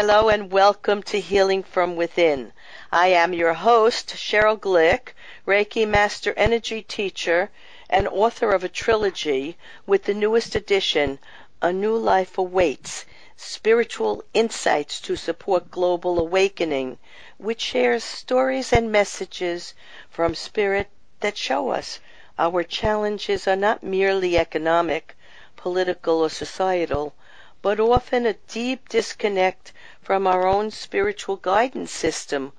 Hello 0.00 0.28
and 0.28 0.52
welcome 0.52 1.02
to 1.02 1.18
Healing 1.18 1.64
from 1.64 1.96
Within. 1.96 2.52
I 2.92 3.08
am 3.08 3.32
your 3.32 3.54
host, 3.54 4.10
Sheryl 4.10 4.56
Glick, 4.56 5.12
Reiki 5.44 5.88
Master 5.88 6.32
Energy 6.36 6.82
Teacher 6.82 7.50
and 7.90 8.06
author 8.06 8.52
of 8.52 8.62
a 8.62 8.68
trilogy 8.68 9.56
with 9.88 10.04
the 10.04 10.14
newest 10.14 10.54
edition, 10.54 11.18
A 11.60 11.72
New 11.72 11.96
Life 11.96 12.38
Awaits 12.38 13.06
Spiritual 13.36 14.22
Insights 14.32 15.00
to 15.00 15.16
Support 15.16 15.72
Global 15.72 16.20
Awakening, 16.20 16.98
which 17.36 17.60
shares 17.60 18.04
stories 18.04 18.72
and 18.72 18.92
messages 18.92 19.74
from 20.08 20.36
Spirit 20.36 20.86
that 21.18 21.36
show 21.36 21.70
us 21.70 21.98
our 22.38 22.62
challenges 22.62 23.48
are 23.48 23.56
not 23.56 23.82
merely 23.82 24.38
economic, 24.38 25.16
political, 25.56 26.20
or 26.20 26.30
societal, 26.30 27.14
but 27.60 27.80
often 27.80 28.24
a 28.26 28.34
deep 28.46 28.88
disconnect 28.88 29.72
from 30.08 30.26
our 30.26 30.46
own 30.46 30.70
spiritual 30.70 31.36
guidance 31.36 31.90
system 31.92 32.50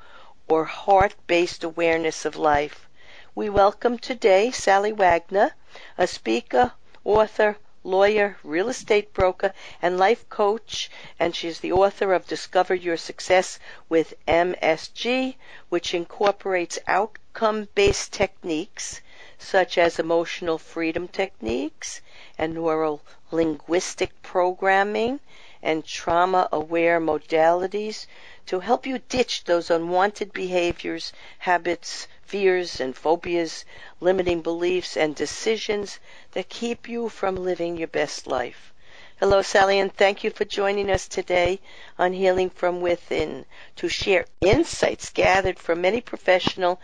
or 0.47 0.65
heart 0.65 1.15
based 1.25 1.63
awareness 1.63 2.23
of 2.23 2.35
life. 2.35 2.87
We 3.33 3.49
welcome 3.49 3.97
today 3.97 4.51
Sallie 4.51 4.91
Wagner, 4.91 5.55
a 5.97 6.05
speaker, 6.05 6.73
author, 7.03 7.57
lawyer, 7.83 8.37
real 8.43 8.69
estate 8.69 9.11
broker, 9.15 9.51
and 9.81 9.97
life 9.97 10.29
coach, 10.29 10.91
and 11.19 11.35
she's 11.35 11.59
the 11.59 11.71
author 11.71 12.13
of 12.13 12.27
Discover 12.27 12.75
Your 12.75 12.97
Success 12.97 13.57
with 13.89 14.13
MSG, 14.27 15.35
which 15.69 15.95
incorporates 15.95 16.77
outcome 16.85 17.67
based 17.73 18.13
techniques 18.13 19.01
such 19.39 19.75
as 19.79 19.97
emotional 19.97 20.59
freedom 20.59 21.07
techniques 21.07 22.01
and 22.37 22.53
neuro 22.53 23.01
linguistic 23.31 24.21
programming 24.21 25.19
and 25.61 25.85
trauma 25.85 26.47
aware 26.51 26.99
modalities 26.99 28.05
to 28.45 28.59
help 28.59 28.85
you 28.85 28.99
ditch 29.09 29.43
those 29.43 29.69
unwanted 29.69 30.31
behaviors, 30.33 31.13
habits, 31.39 32.07
fears, 32.21 32.79
and 32.79 32.95
phobias, 32.95 33.65
limiting 33.99 34.41
beliefs, 34.41 34.95
and 34.95 35.15
decisions 35.15 35.99
that 36.31 36.49
keep 36.49 36.87
you 36.87 37.09
from 37.09 37.35
living 37.35 37.77
your 37.77 37.87
best 37.87 38.25
life. 38.25 38.73
Hello, 39.19 39.41
Sallie, 39.41 39.79
and 39.79 39.93
thank 39.93 40.23
you 40.23 40.31
for 40.31 40.45
joining 40.45 40.89
us 40.89 41.07
today 41.07 41.59
on 41.97 42.13
Healing 42.13 42.49
from 42.49 42.79
Within 42.79 43.45
to 43.75 43.89
share 43.89 44.25
insights 44.39 45.09
gathered 45.09 45.59
from 45.59 45.81
many 45.81 45.99
professional 45.99 46.79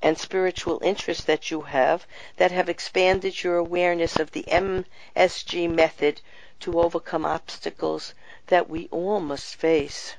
and 0.00 0.16
spiritual 0.16 0.80
interests 0.82 1.24
that 1.24 1.50
you 1.50 1.60
have 1.62 2.06
that 2.36 2.50
have 2.50 2.68
expanded 2.68 3.42
your 3.42 3.56
awareness 3.56 4.16
of 4.16 4.30
the 4.30 4.44
MSG 4.44 5.70
method 5.70 6.20
to 6.60 6.80
overcome 6.80 7.24
obstacles 7.24 8.14
that 8.46 8.68
we 8.68 8.88
all 8.90 9.20
must 9.20 9.56
face. 9.56 10.16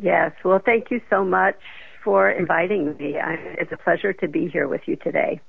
Yes, 0.00 0.32
well, 0.44 0.60
thank 0.64 0.90
you 0.90 1.00
so 1.08 1.24
much 1.24 1.58
for 2.02 2.30
inviting 2.30 2.96
me. 2.96 3.16
it's 3.16 3.72
a 3.72 3.76
pleasure 3.76 4.12
to 4.12 4.28
be 4.28 4.48
here 4.48 4.68
with 4.68 4.82
you 4.86 4.96
today. 4.96 5.40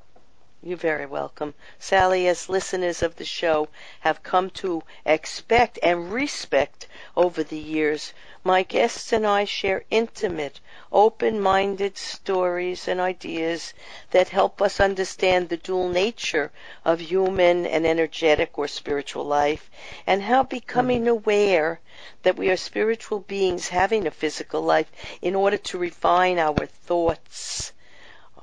You're 0.67 0.77
very 0.77 1.05
welcome. 1.05 1.53
Sallie, 1.77 2.27
as 2.27 2.49
listeners 2.49 3.03
of 3.03 3.17
the 3.17 3.23
show 3.23 3.67
have 3.99 4.23
come 4.23 4.49
to 4.61 4.81
expect 5.05 5.77
and 5.83 6.11
respect 6.11 6.87
over 7.15 7.43
the 7.43 7.59
years, 7.59 8.13
my 8.43 8.63
guests 8.63 9.13
and 9.13 9.27
I 9.27 9.45
share 9.45 9.83
intimate, 9.91 10.59
open 10.91 11.39
minded 11.39 11.99
stories 11.99 12.87
and 12.87 12.99
ideas 12.99 13.75
that 14.09 14.29
help 14.29 14.59
us 14.59 14.79
understand 14.79 15.49
the 15.49 15.57
dual 15.57 15.87
nature 15.87 16.51
of 16.83 16.99
human 16.99 17.67
and 17.67 17.85
energetic 17.85 18.57
or 18.57 18.67
spiritual 18.67 19.25
life, 19.25 19.69
and 20.07 20.23
how 20.23 20.41
becoming 20.41 21.01
mm-hmm. 21.01 21.09
aware 21.09 21.79
that 22.23 22.37
we 22.37 22.49
are 22.49 22.57
spiritual 22.57 23.19
beings 23.19 23.67
having 23.67 24.07
a 24.07 24.09
physical 24.09 24.63
life 24.63 24.91
in 25.21 25.35
order 25.35 25.57
to 25.57 25.77
refine 25.77 26.39
our 26.39 26.65
thoughts, 26.65 27.71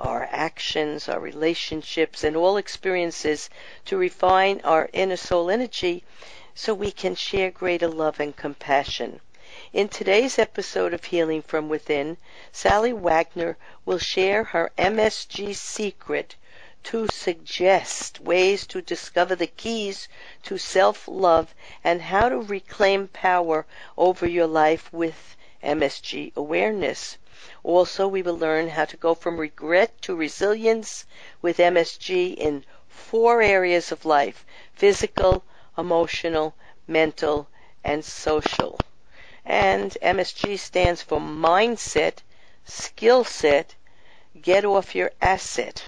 our 0.03 0.29
actions, 0.33 1.09
our 1.09 1.21
relationships, 1.21 2.25
and 2.25 2.37
all 2.37 2.57
experiences 2.57 3.49
to 3.85 3.97
refine 3.97 4.61
our 4.65 4.91
inner 4.93 5.17
soul 5.17 5.49
energy 5.49 6.03
so 6.55 6.75
we 6.75 6.91
can 6.91 7.15
share 7.15 7.51
greater 7.51 7.87
love 7.87 8.19
and 8.19 8.37
compassion. 8.37 9.21
In 9.73 9.89
today's 9.89 10.39
episode 10.39 10.93
of 10.93 11.05
Healing 11.05 11.41
from 11.41 11.69
Within, 11.69 12.17
Sallie 12.51 12.93
Wagner 12.93 13.57
will 13.85 13.99
share 13.99 14.45
her 14.45 14.73
MSG 14.77 15.55
secret 15.55 16.35
to 16.83 17.07
suggest 17.07 18.19
ways 18.19 18.67
to 18.67 18.83
discover 18.83 19.37
the 19.37 19.47
keys 19.47 20.09
to 20.43 20.59
self 20.59 21.07
love 21.07 21.55
and 21.85 22.03
how 22.03 22.29
to 22.29 22.39
reclaim 22.39 23.07
power 23.07 23.67
over 23.97 24.27
your 24.27 24.49
life 24.49 24.93
with 24.93 25.37
MSG 25.63 26.33
awareness. 26.35 27.19
Also, 27.65 28.07
we 28.09 28.23
will 28.23 28.39
learn 28.39 28.69
how 28.69 28.85
to 28.85 28.97
go 28.97 29.15
from 29.15 29.39
regret 29.39 30.01
to 30.03 30.15
resilience 30.15 31.05
with 31.41 31.59
MSG 31.59 32.35
in 32.35 32.65
four 32.89 33.43
areas 33.43 33.91
of 33.93 34.05
life 34.05 34.45
physical, 34.75 35.45
emotional, 35.77 36.55
mental, 36.87 37.49
and 37.83 38.05
social. 38.05 38.81
And 39.45 39.97
MSG 40.03 40.59
stands 40.59 41.03
for 41.03 41.21
mindset, 41.21 42.19
skill 42.65 43.25
set, 43.25 43.75
get 44.41 44.65
off 44.65 44.95
your 44.95 45.11
asset. 45.21 45.83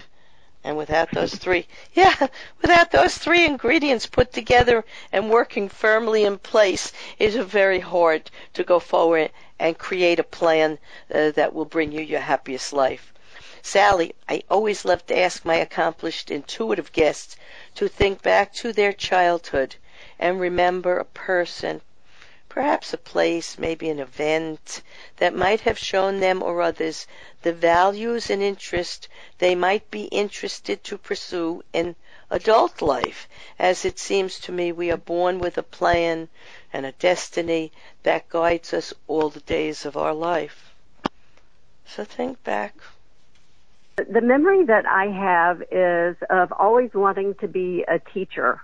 And 0.65 0.77
without 0.77 1.11
those 1.11 1.35
three, 1.35 1.67
yeah, 1.93 2.25
without 2.59 2.89
those 2.89 3.15
three 3.15 3.45
ingredients 3.45 4.07
put 4.07 4.33
together 4.33 4.83
and 5.11 5.29
working 5.29 5.69
firmly 5.69 6.23
in 6.23 6.39
place, 6.39 6.91
it's 7.19 7.35
very 7.35 7.79
hard 7.79 8.31
to 8.55 8.63
go 8.63 8.79
forward 8.79 9.29
and 9.59 9.77
create 9.77 10.17
a 10.17 10.23
plan 10.23 10.79
uh, 11.13 11.29
that 11.29 11.53
will 11.53 11.65
bring 11.65 11.91
you 11.91 12.01
your 12.01 12.19
happiest 12.19 12.73
life. 12.73 13.13
Sallie, 13.61 14.15
I 14.27 14.41
always 14.49 14.85
love 14.85 15.05
to 15.05 15.15
ask 15.15 15.45
my 15.45 15.57
accomplished 15.57 16.31
intuitive 16.31 16.91
guests 16.91 17.35
to 17.75 17.87
think 17.87 18.23
back 18.23 18.51
to 18.55 18.73
their 18.73 18.91
childhood 18.91 19.75
and 20.17 20.39
remember 20.39 20.97
a 20.97 21.05
person, 21.05 21.79
perhaps 22.55 22.93
a 22.93 22.97
place, 22.97 23.59
maybe 23.59 23.89
an 23.89 23.99
event, 23.99 24.81
that 25.17 25.35
might 25.35 25.59
have 25.59 25.77
shown 25.77 26.21
them 26.21 26.41
or 26.41 26.61
others 26.61 27.05
the 27.41 27.51
values 27.51 28.29
and 28.29 28.41
interest 28.41 29.09
they 29.39 29.53
might 29.53 29.91
be 29.91 30.05
interested 30.05 30.81
to 30.81 30.97
pursue 30.97 31.61
in 31.73 31.93
adult 32.31 32.81
life, 32.81 33.27
as 33.59 33.83
it 33.83 33.99
seems 33.99 34.39
to 34.39 34.53
me 34.53 34.71
we 34.71 34.89
are 34.89 35.11
born 35.15 35.37
with 35.37 35.57
a 35.57 35.63
plan 35.63 36.29
and 36.71 36.85
a 36.85 36.93
destiny 36.93 37.73
that 38.03 38.29
guides 38.29 38.73
us 38.73 38.93
all 39.05 39.29
the 39.29 39.41
days 39.41 39.85
of 39.85 39.97
our 39.97 40.13
life. 40.13 40.73
So 41.85 42.05
think 42.05 42.41
back. 42.45 42.73
The 43.97 44.21
memory 44.21 44.63
that 44.63 44.85
I 44.85 45.07
have 45.07 45.61
is 45.71 46.15
of 46.29 46.53
always 46.53 46.93
wanting 46.93 47.35
to 47.41 47.49
be 47.49 47.83
a 47.85 47.99
teacher 47.99 48.61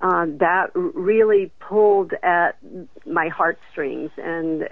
uh, 0.00 0.26
that 0.38 0.70
really 0.74 1.50
pulled 1.58 2.12
at 2.22 2.58
my 3.06 3.28
heartstrings, 3.28 4.10
and 4.16 4.68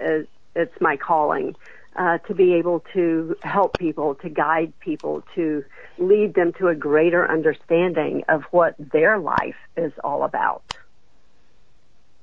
it's 0.55 0.81
my 0.81 0.97
calling 0.97 1.55
uh, 1.95 2.17
to 2.19 2.33
be 2.33 2.53
able 2.55 2.81
to 2.93 3.35
help 3.41 3.77
people, 3.77 4.15
to 4.15 4.29
guide 4.29 4.73
people, 4.79 5.23
to 5.35 5.63
lead 5.97 6.33
them 6.33 6.53
to 6.53 6.67
a 6.67 6.75
greater 6.75 7.29
understanding 7.29 8.23
of 8.27 8.43
what 8.51 8.75
their 8.77 9.17
life 9.17 9.55
is 9.77 9.93
all 10.03 10.23
about. 10.23 10.61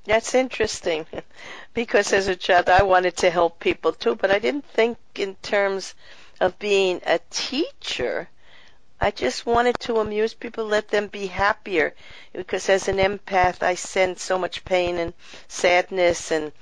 That's 0.05 0.35
interesting 0.35 1.05
because 1.73 2.13
as 2.13 2.27
a 2.27 2.35
child 2.35 2.69
I 2.69 2.83
wanted 2.83 3.17
to 3.17 3.29
help 3.29 3.59
people 3.59 3.93
too, 3.93 4.15
but 4.15 4.31
I 4.31 4.39
didn't 4.39 4.65
think 4.65 4.97
in 5.15 5.35
terms 5.35 5.95
of 6.39 6.59
being 6.59 7.01
a 7.05 7.19
teacher. 7.29 8.27
I 9.03 9.11
just 9.11 9.45
wanted 9.45 9.77
to 9.81 9.99
amuse 9.99 10.33
people, 10.33 10.63
let 10.63 10.87
them 10.87 11.07
be 11.07 11.27
happier. 11.27 11.93
Because 12.31 12.69
as 12.69 12.87
an 12.87 12.99
empath, 12.99 13.61
I 13.61 13.75
sense 13.75 14.23
so 14.23 14.37
much 14.37 14.63
pain 14.63 14.97
and 14.97 15.13
sadness 15.49 16.31
and 16.31 16.53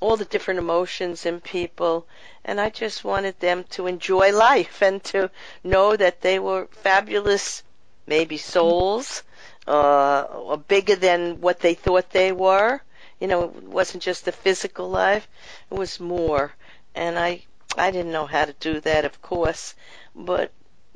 all 0.00 0.16
the 0.16 0.24
different 0.24 0.60
emotions 0.60 1.26
in 1.26 1.40
people. 1.40 2.06
And 2.44 2.60
I 2.60 2.70
just 2.70 3.02
wanted 3.02 3.40
them 3.40 3.64
to 3.70 3.88
enjoy 3.88 4.30
life 4.36 4.82
and 4.82 5.02
to 5.06 5.32
know 5.64 5.96
that 5.96 6.20
they 6.20 6.38
were 6.38 6.68
fabulous, 6.70 7.64
maybe 8.06 8.36
souls, 8.36 9.24
uh, 9.66 10.28
or 10.30 10.58
bigger 10.58 10.94
than 10.94 11.40
what 11.40 11.58
they 11.58 11.74
thought 11.74 12.10
they 12.10 12.30
were. 12.30 12.80
You 13.18 13.26
know, 13.26 13.42
it 13.46 13.64
wasn't 13.64 14.04
just 14.04 14.26
the 14.26 14.30
physical 14.30 14.88
life, 14.88 15.26
it 15.72 15.74
was 15.74 15.98
more. 15.98 16.54
And 16.94 17.18
I, 17.18 17.42
I 17.76 17.90
didn't 17.90 18.12
know 18.12 18.26
how 18.26 18.44
to 18.44 18.52
do 18.52 18.78
that, 18.78 19.04
of 19.04 19.20
course, 19.20 19.74
but 20.14 20.52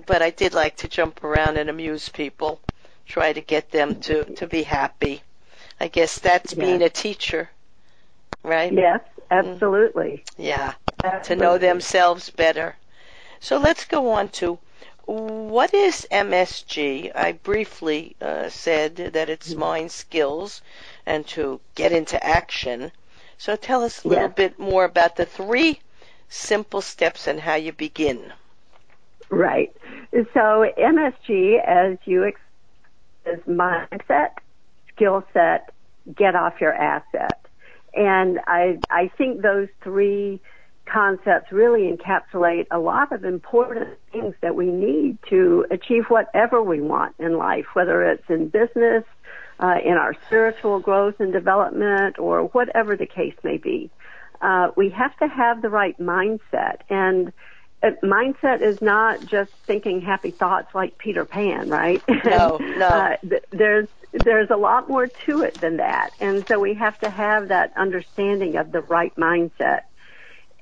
but 0.07 0.23
I 0.23 0.31
did 0.31 0.55
like 0.55 0.77
to 0.77 0.89
jump 0.89 1.23
around 1.23 1.57
and 1.57 1.71
amuse 1.71 2.09
people, 2.09 2.61
try 3.07 3.33
to 3.33 3.41
get 3.41 3.71
them 3.71 4.01
to, 4.01 4.25
to 4.37 4.47
be 4.47 4.63
happy. 4.63 5.23
I 5.81 5.89
guess 5.89 6.19
that's 6.19 6.53
yes. 6.53 6.59
being 6.59 6.83
a 6.83 6.89
teacher, 6.89 7.51
right? 8.43 8.73
Yes, 8.73 9.01
absolutely. 9.31 10.25
Yeah, 10.37 10.75
absolutely. 11.03 11.37
to 11.37 11.43
know 11.43 11.59
themselves 11.59 12.31
better. 12.31 12.77
So 13.41 13.59
let's 13.59 13.85
go 13.85 14.11
on 14.13 14.29
to 14.41 14.59
what 15.07 15.75
is 15.75 16.07
MSG? 16.11 17.15
I 17.15 17.33
briefly 17.33 18.17
uh, 18.23 18.49
said 18.49 18.97
that 18.97 19.29
it's 19.29 19.51
mm-hmm. 19.51 19.61
mind 19.61 19.93
skills 19.93 20.63
and 21.05 21.27
to 21.29 21.61
get 21.75 21.93
into 21.93 22.25
action. 22.25 22.91
So 23.37 23.57
tell 23.57 23.85
us 23.85 24.03
a 24.03 24.09
little 24.09 24.29
bit 24.29 24.59
more 24.59 24.85
about 24.85 25.17
the 25.17 25.27
three 25.27 25.81
simple 26.29 26.81
steps 26.81 27.27
and 27.27 27.41
how 27.41 27.57
you 27.57 27.73
begin. 27.73 28.33
Right. 29.35 29.75
So 30.13 30.67
MSG, 30.79 31.63
as 31.65 31.99
you 32.05 32.25
ex- 32.25 32.41
is 33.27 33.41
mindset, 33.49 34.31
skill 34.95 35.25
set, 35.33 35.73
get 36.15 36.35
off 36.35 36.61
your 36.61 36.73
asset. 36.73 37.41
And 37.95 38.41
I, 38.47 38.79
I 38.91 39.11
think 39.17 39.43
those 39.43 39.69
three 39.83 40.41
concepts 40.87 41.51
really 41.51 41.91
encapsulate 41.91 42.67
a 42.71 42.79
lot 42.79 43.13
of 43.13 43.25
important 43.25 43.99
things 44.13 44.35
that 44.43 44.55
we 44.55 44.67
need 44.67 45.19
to 45.31 45.67
achieve 45.71 46.05
whatever 46.09 46.63
we 46.63 46.81
want 46.81 47.15
in 47.19 47.39
life, 47.39 47.67
whether 47.73 48.03
it's 48.03 48.29
in 48.29 48.49
business, 48.49 49.05
uh, 49.61 49.77
in 49.85 49.93
our 49.95 50.15
spiritual 50.27 50.81
growth 50.81 51.21
and 51.21 51.33
development, 51.33 52.19
or 52.19 52.43
whatever 52.49 52.97
the 52.97 53.07
case 53.07 53.35
may 53.43 53.57
be. 53.57 53.91
Uh, 54.41 54.71
we 54.77 54.91
have 54.91 55.17
to 55.19 55.29
have 55.29 55.63
the 55.63 55.71
right 55.71 55.99
mindset 55.99 56.81
and 56.91 57.33
mindset 58.03 58.63
is 58.63 58.79
not 58.81 59.25
just 59.25 59.51
thinking 59.67 60.01
happy 60.01 60.31
thoughts 60.31 60.69
like 60.75 60.99
Peter 60.99 61.25
Pan, 61.25 61.69
right? 61.69 62.03
No, 62.25 62.59
no. 62.79 62.87
uh, 62.87 63.17
th- 63.29 63.45
there's 63.53 63.89
there's 64.13 64.51
a 64.51 64.57
lot 64.57 64.89
more 64.89 65.09
to 65.27 65.43
it 65.43 65.61
than 65.61 65.79
that, 65.79 66.11
and 66.21 66.45
so 66.49 66.59
we 66.61 66.75
have 66.75 66.99
to 67.01 67.11
have 67.11 67.49
that 67.49 67.73
understanding 67.77 68.57
of 68.57 68.73
the 68.73 68.81
right 68.81 69.15
mindset. 69.17 69.83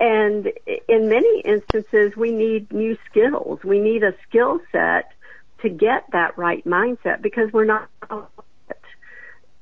And 0.01 0.49
in 0.89 1.09
many 1.09 1.43
instances, 1.45 2.17
we 2.17 2.33
need 2.33 2.73
new 2.73 2.97
skills. 3.09 3.61
We 3.63 3.79
need 3.79 4.03
a 4.03 4.15
skill 4.29 4.59
set 4.73 5.13
to 5.61 5.69
get 5.69 6.05
that 6.13 6.37
right 6.37 6.65
mindset 6.65 7.23
because 7.23 7.53
we're 7.53 7.67
not. 7.67 7.89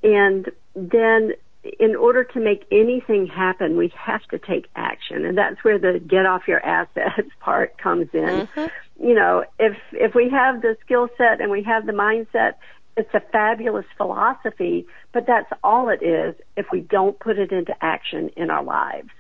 And 0.02 0.50
then 0.74 1.32
in 1.62 1.94
order 1.94 2.24
to 2.24 2.40
make 2.40 2.64
anything 2.70 3.26
happen, 3.26 3.76
we 3.76 3.92
have 3.96 4.22
to 4.28 4.38
take 4.38 4.66
action. 4.74 5.24
And 5.24 5.36
that's 5.36 5.62
where 5.62 5.78
the 5.78 5.98
get 5.98 6.26
off 6.26 6.48
your 6.48 6.64
assets 6.64 7.28
part 7.40 7.76
comes 7.78 8.08
in. 8.12 8.46
Mm-hmm. 8.46 9.06
You 9.06 9.14
know, 9.14 9.44
if, 9.58 9.76
if 9.92 10.14
we 10.14 10.30
have 10.30 10.62
the 10.62 10.76
skill 10.84 11.08
set 11.16 11.40
and 11.40 11.50
we 11.50 11.62
have 11.62 11.86
the 11.86 11.92
mindset, 11.92 12.54
it's 12.96 13.12
a 13.14 13.20
fabulous 13.20 13.86
philosophy, 13.96 14.86
but 15.12 15.26
that's 15.26 15.50
all 15.62 15.88
it 15.88 16.02
is 16.02 16.34
if 16.56 16.66
we 16.70 16.80
don't 16.80 17.18
put 17.18 17.38
it 17.38 17.52
into 17.52 17.74
action 17.80 18.30
in 18.36 18.50
our 18.50 18.62
lives. 18.62 19.10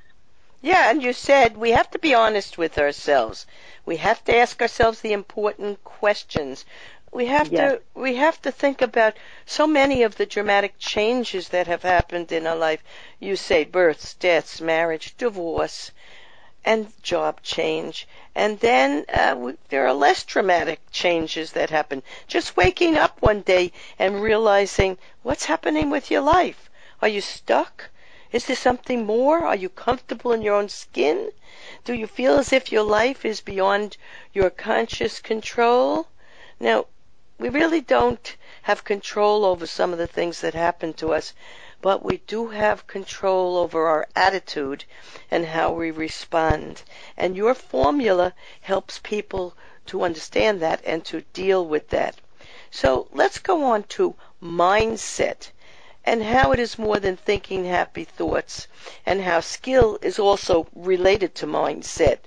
Yeah, 0.62 0.90
and 0.90 1.02
you 1.02 1.14
said 1.14 1.56
we 1.56 1.70
have 1.70 1.90
to 1.92 1.98
be 1.98 2.14
honest 2.14 2.58
with 2.58 2.76
ourselves. 2.78 3.46
We 3.86 3.96
have 3.96 4.22
to 4.24 4.36
ask 4.36 4.60
ourselves 4.60 5.00
the 5.00 5.14
important 5.14 5.82
questions. 5.84 6.66
We 7.12 7.26
have 7.26 7.50
Yes. 7.50 7.56
to 7.56 7.82
we 7.94 8.14
have 8.16 8.40
to 8.42 8.52
think 8.52 8.80
about 8.80 9.16
so 9.44 9.66
many 9.66 10.04
of 10.04 10.16
the 10.16 10.26
dramatic 10.26 10.78
changes 10.78 11.48
that 11.48 11.66
have 11.66 11.82
happened 11.82 12.30
in 12.32 12.46
our 12.46 12.56
life. 12.56 12.82
You 13.18 13.34
say 13.36 13.64
births, 13.64 14.14
deaths, 14.14 14.60
marriage, 14.60 15.16
divorce, 15.16 15.90
and 16.64 16.92
job 17.02 17.42
change. 17.42 18.06
And 18.34 18.60
then 18.60 19.04
uh, 19.12 19.30
w- 19.34 19.58
there 19.70 19.86
are 19.86 19.92
less 19.92 20.22
dramatic 20.24 20.80
changes 20.92 21.52
that 21.52 21.70
happen. 21.70 22.02
Just 22.28 22.56
waking 22.56 22.96
up 22.96 23.20
one 23.20 23.40
day 23.42 23.72
and 23.98 24.22
realizing 24.22 24.96
what's 25.22 25.46
happening 25.46 25.90
with 25.90 26.10
your 26.10 26.22
life. 26.22 26.70
Are 27.02 27.08
you 27.08 27.20
stuck? 27.20 27.90
Is 28.30 28.46
there 28.46 28.56
something 28.56 29.04
more? 29.04 29.44
Are 29.44 29.56
you 29.56 29.68
comfortable 29.68 30.32
in 30.32 30.42
your 30.42 30.54
own 30.54 30.68
skin? 30.68 31.32
Do 31.84 31.92
you 31.92 32.06
feel 32.06 32.38
as 32.38 32.52
if 32.52 32.70
your 32.70 32.84
life 32.84 33.24
is 33.24 33.40
beyond 33.40 33.96
your 34.32 34.50
conscious 34.50 35.18
control? 35.20 36.06
Now, 36.60 36.86
we 37.40 37.48
really 37.48 37.80
don't 37.80 38.36
have 38.60 38.84
control 38.84 39.46
over 39.46 39.66
some 39.66 39.92
of 39.92 39.98
the 39.98 40.06
things 40.06 40.42
that 40.42 40.52
happen 40.52 40.92
to 40.92 41.14
us, 41.14 41.32
but 41.80 42.04
we 42.04 42.18
do 42.26 42.48
have 42.48 42.86
control 42.86 43.56
over 43.56 43.86
our 43.86 44.06
attitude 44.14 44.84
and 45.30 45.46
how 45.46 45.72
we 45.72 45.90
respond. 45.90 46.82
And 47.16 47.34
your 47.34 47.54
formula 47.54 48.34
helps 48.60 49.00
people 49.02 49.56
to 49.86 50.02
understand 50.02 50.60
that 50.60 50.82
and 50.84 51.02
to 51.06 51.22
deal 51.32 51.64
with 51.64 51.88
that. 51.88 52.16
So 52.70 53.08
let's 53.10 53.38
go 53.38 53.64
on 53.64 53.84
to 53.84 54.14
mindset 54.42 55.48
and 56.04 56.22
how 56.22 56.52
it 56.52 56.60
is 56.60 56.78
more 56.78 56.98
than 56.98 57.16
thinking 57.16 57.64
happy 57.64 58.04
thoughts 58.04 58.66
and 59.06 59.22
how 59.22 59.40
skill 59.40 59.98
is 60.02 60.18
also 60.18 60.66
related 60.74 61.34
to 61.36 61.46
mindset. 61.46 62.18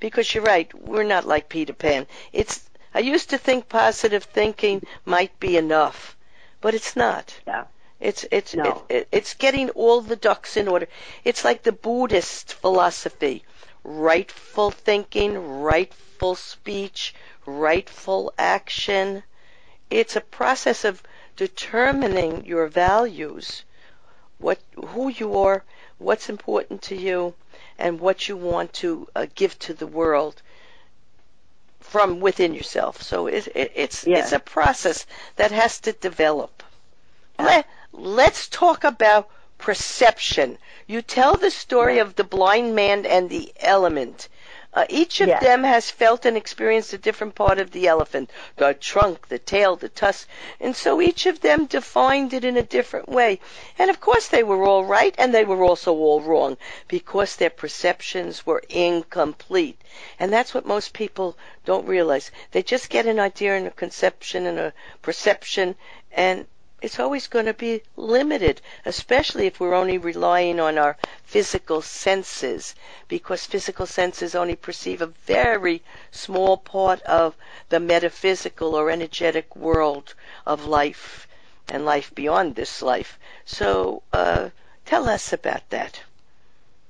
Because 0.00 0.34
you're 0.34 0.42
right, 0.42 0.72
we're 0.74 1.04
not 1.04 1.24
like 1.24 1.48
Peter 1.48 1.72
Pan. 1.72 2.06
It's 2.32 2.65
I 2.96 3.00
used 3.00 3.28
to 3.28 3.36
think 3.36 3.68
positive 3.68 4.24
thinking 4.24 4.82
might 5.04 5.38
be 5.38 5.58
enough, 5.58 6.16
but 6.62 6.74
it's 6.74 6.96
not. 6.96 7.34
Yeah. 7.46 7.64
It's 8.00 8.24
it's 8.30 8.54
No. 8.54 8.86
it, 8.88 8.94
it, 8.96 9.08
it's 9.12 9.34
getting 9.34 9.68
all 9.70 10.00
the 10.00 10.16
ducks 10.16 10.56
in 10.56 10.66
order. 10.66 10.88
It's 11.22 11.44
like 11.44 11.62
the 11.62 11.72
Buddhist 11.72 12.54
philosophy: 12.54 13.44
rightful 13.84 14.70
thinking, 14.70 15.60
rightful 15.60 16.36
speech, 16.36 17.14
rightful 17.44 18.32
action. 18.38 19.24
It's 19.90 20.16
a 20.16 20.22
process 20.22 20.82
of 20.82 21.02
determining 21.36 22.46
your 22.46 22.66
values, 22.66 23.64
what 24.38 24.58
who 24.74 25.10
you 25.10 25.36
are, 25.36 25.64
what's 25.98 26.30
important 26.30 26.80
to 26.84 26.96
you, 26.96 27.34
and 27.78 28.00
what 28.00 28.26
you 28.26 28.38
want 28.38 28.72
to 28.72 29.06
uh, 29.14 29.26
give 29.34 29.58
to 29.58 29.74
the 29.74 29.86
world 29.86 30.40
from 31.88 32.20
within 32.20 32.54
yourself. 32.54 33.02
So 33.02 33.26
it, 33.26 33.46
it, 33.54 33.72
it's 33.74 34.06
Yeah. 34.06 34.18
it's 34.18 34.32
a 34.32 34.38
process 34.38 35.06
that 35.36 35.52
has 35.52 35.80
to 35.80 35.92
develop. 35.92 36.62
Let, 37.38 37.66
let's 37.92 38.48
talk 38.48 38.84
about 38.84 39.28
perception. 39.58 40.58
You 40.86 41.02
tell 41.02 41.36
the 41.36 41.50
story 41.50 41.98
of 41.98 42.16
the 42.16 42.24
blind 42.24 42.74
man 42.74 43.06
and 43.06 43.30
the 43.30 43.52
element. 43.60 44.28
Uh, 44.76 44.84
each 44.90 45.22
of 45.22 45.28
Yes. 45.28 45.42
them 45.42 45.64
has 45.64 45.90
felt 45.90 46.26
and 46.26 46.36
experienced 46.36 46.92
a 46.92 46.98
different 46.98 47.34
part 47.34 47.58
of 47.58 47.70
the 47.70 47.88
elephant 47.88 48.30
the 48.56 48.74
trunk, 48.74 49.26
the 49.28 49.38
tail, 49.38 49.74
the 49.74 49.88
tusk. 49.88 50.28
And 50.60 50.76
so 50.76 51.00
each 51.00 51.24
of 51.24 51.40
them 51.40 51.64
defined 51.64 52.34
it 52.34 52.44
in 52.44 52.58
a 52.58 52.62
different 52.62 53.08
way. 53.08 53.40
And 53.78 53.88
of 53.88 54.00
course, 54.00 54.28
they 54.28 54.42
were 54.42 54.64
all 54.64 54.84
right 54.84 55.14
and 55.16 55.32
they 55.32 55.46
were 55.46 55.64
also 55.64 55.94
all 55.94 56.20
wrong 56.20 56.58
because 56.88 57.36
their 57.36 57.48
perceptions 57.48 58.44
were 58.44 58.62
incomplete. 58.68 59.80
And 60.20 60.30
that's 60.30 60.52
what 60.52 60.66
most 60.66 60.92
people 60.92 61.38
don't 61.64 61.88
realize. 61.88 62.30
They 62.50 62.62
just 62.62 62.90
get 62.90 63.06
an 63.06 63.18
idea 63.18 63.56
and 63.56 63.66
a 63.66 63.70
conception 63.70 64.46
and 64.46 64.58
a 64.58 64.74
perception, 65.00 65.74
and 66.12 66.46
it's 66.82 67.00
always 67.00 67.26
going 67.26 67.46
to 67.46 67.54
be 67.54 67.82
limited, 67.96 68.60
especially 68.84 69.46
if 69.46 69.58
we're 69.58 69.74
only 69.74 69.98
relying 69.98 70.60
on 70.60 70.76
our 70.76 70.96
physical 71.24 71.80
senses, 71.80 72.74
because 73.08 73.46
physical 73.46 73.86
senses 73.86 74.34
only 74.34 74.56
perceive 74.56 75.00
a 75.00 75.06
very 75.06 75.82
small 76.10 76.56
part 76.56 77.00
of 77.02 77.34
the 77.70 77.80
metaphysical 77.80 78.74
or 78.74 78.90
energetic 78.90 79.56
world 79.56 80.14
of 80.46 80.66
life 80.66 81.26
and 81.68 81.84
life 81.84 82.14
beyond 82.14 82.54
this 82.54 82.82
life. 82.82 83.18
So, 83.44 84.02
uh, 84.12 84.50
tell 84.84 85.08
us 85.08 85.32
about 85.32 85.68
that. 85.70 86.02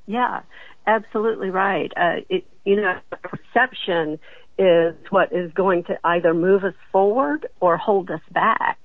Yeah, 0.07 0.41
absolutely 0.87 1.51
right. 1.51 1.93
Uh, 1.97 2.17
it, 2.29 2.45
you 2.65 2.77
know, 2.77 2.99
perception 3.23 4.19
is 4.59 4.95
what 5.11 5.33
is 5.33 5.53
going 5.53 5.85
to 5.85 5.99
either 6.05 6.35
move 6.35 6.65
us 6.65 6.75
forward 6.91 7.47
or 7.61 7.77
hold 7.77 8.11
us 8.11 8.21
back. 8.31 8.79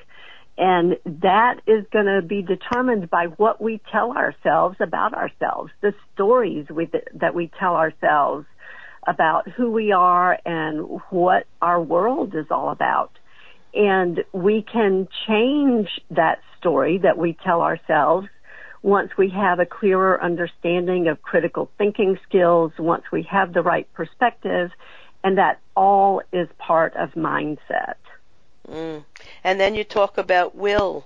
And 0.58 0.98
that 1.06 1.62
is 1.66 1.86
going 1.92 2.06
to 2.06 2.22
be 2.22 2.42
determined 2.42 3.10
by 3.10 3.26
what 3.26 3.62
we 3.62 3.82
tell 3.92 4.12
ourselves 4.12 4.78
about 4.80 5.14
ourselves, 5.14 5.72
the 5.82 5.94
stories 6.14 6.68
we, 6.70 6.90
that 7.16 7.34
we 7.34 7.50
tell 7.60 7.76
ourselves 7.76 8.46
about 9.08 9.48
who 9.50 9.72
we 9.72 9.92
are 9.92 10.38
and 10.46 11.00
what 11.10 11.48
our 11.62 11.82
world 11.82 12.36
is 12.36 12.46
all 12.52 12.70
about. 12.70 13.12
And 13.74 14.24
we 14.34 14.62
can 14.62 15.08
change 15.28 15.88
that 16.12 16.42
story 16.60 17.00
that 17.00 17.18
we 17.18 17.38
tell 17.44 17.62
ourselves 17.62 18.28
once 18.84 19.12
we 19.18 19.30
have 19.30 19.60
a 19.60 19.66
clearer 19.66 20.22
understanding 20.22 21.08
of 21.08 21.22
critical 21.22 21.72
thinking 21.78 22.18
skills, 22.28 22.72
once 22.78 23.04
we 23.12 23.24
have 23.24 23.54
the 23.54 23.62
right 23.62 23.92
perspective, 23.94 24.72
and 25.24 25.38
that 25.38 25.60
all 25.76 26.22
is 26.34 26.48
part 26.58 26.96
of 26.96 27.12
mindset. 27.12 27.96
Mm. 28.72 29.04
And 29.44 29.60
then 29.60 29.76
you 29.76 29.84
talk 29.84 30.18
about 30.18 30.56
will. 30.56 31.06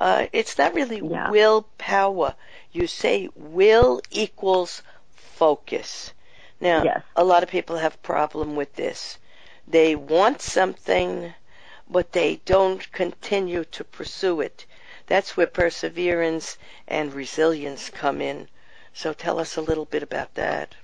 Uh, 0.00 0.26
it's 0.32 0.58
not 0.58 0.74
really 0.74 1.00
Yeah. 1.00 1.30
willpower. 1.30 2.34
You 2.72 2.86
say 2.86 3.28
will 3.36 4.00
equals 4.10 4.82
focus. 5.14 6.12
Now, 6.60 6.82
Yes. 6.84 7.02
a 7.16 7.24
lot 7.24 7.42
of 7.42 7.48
people 7.48 7.76
have 7.76 8.02
problem 8.02 8.56
with 8.56 8.74
this. 8.74 9.18
They 9.66 9.94
want 9.94 10.42
something, 10.42 11.32
but 11.88 12.12
they 12.12 12.36
don't 12.44 12.90
continue 12.92 13.64
to 13.64 13.84
pursue 13.84 14.40
it. 14.40 14.66
That's 15.06 15.36
where 15.36 15.46
perseverance 15.46 16.58
and 16.88 17.12
resilience 17.14 17.90
come 17.90 18.20
in. 18.20 18.48
So 18.92 19.12
tell 19.12 19.38
us 19.38 19.56
a 19.56 19.62
little 19.62 19.84
bit 19.84 20.02
about 20.02 20.34
that. 20.34 20.74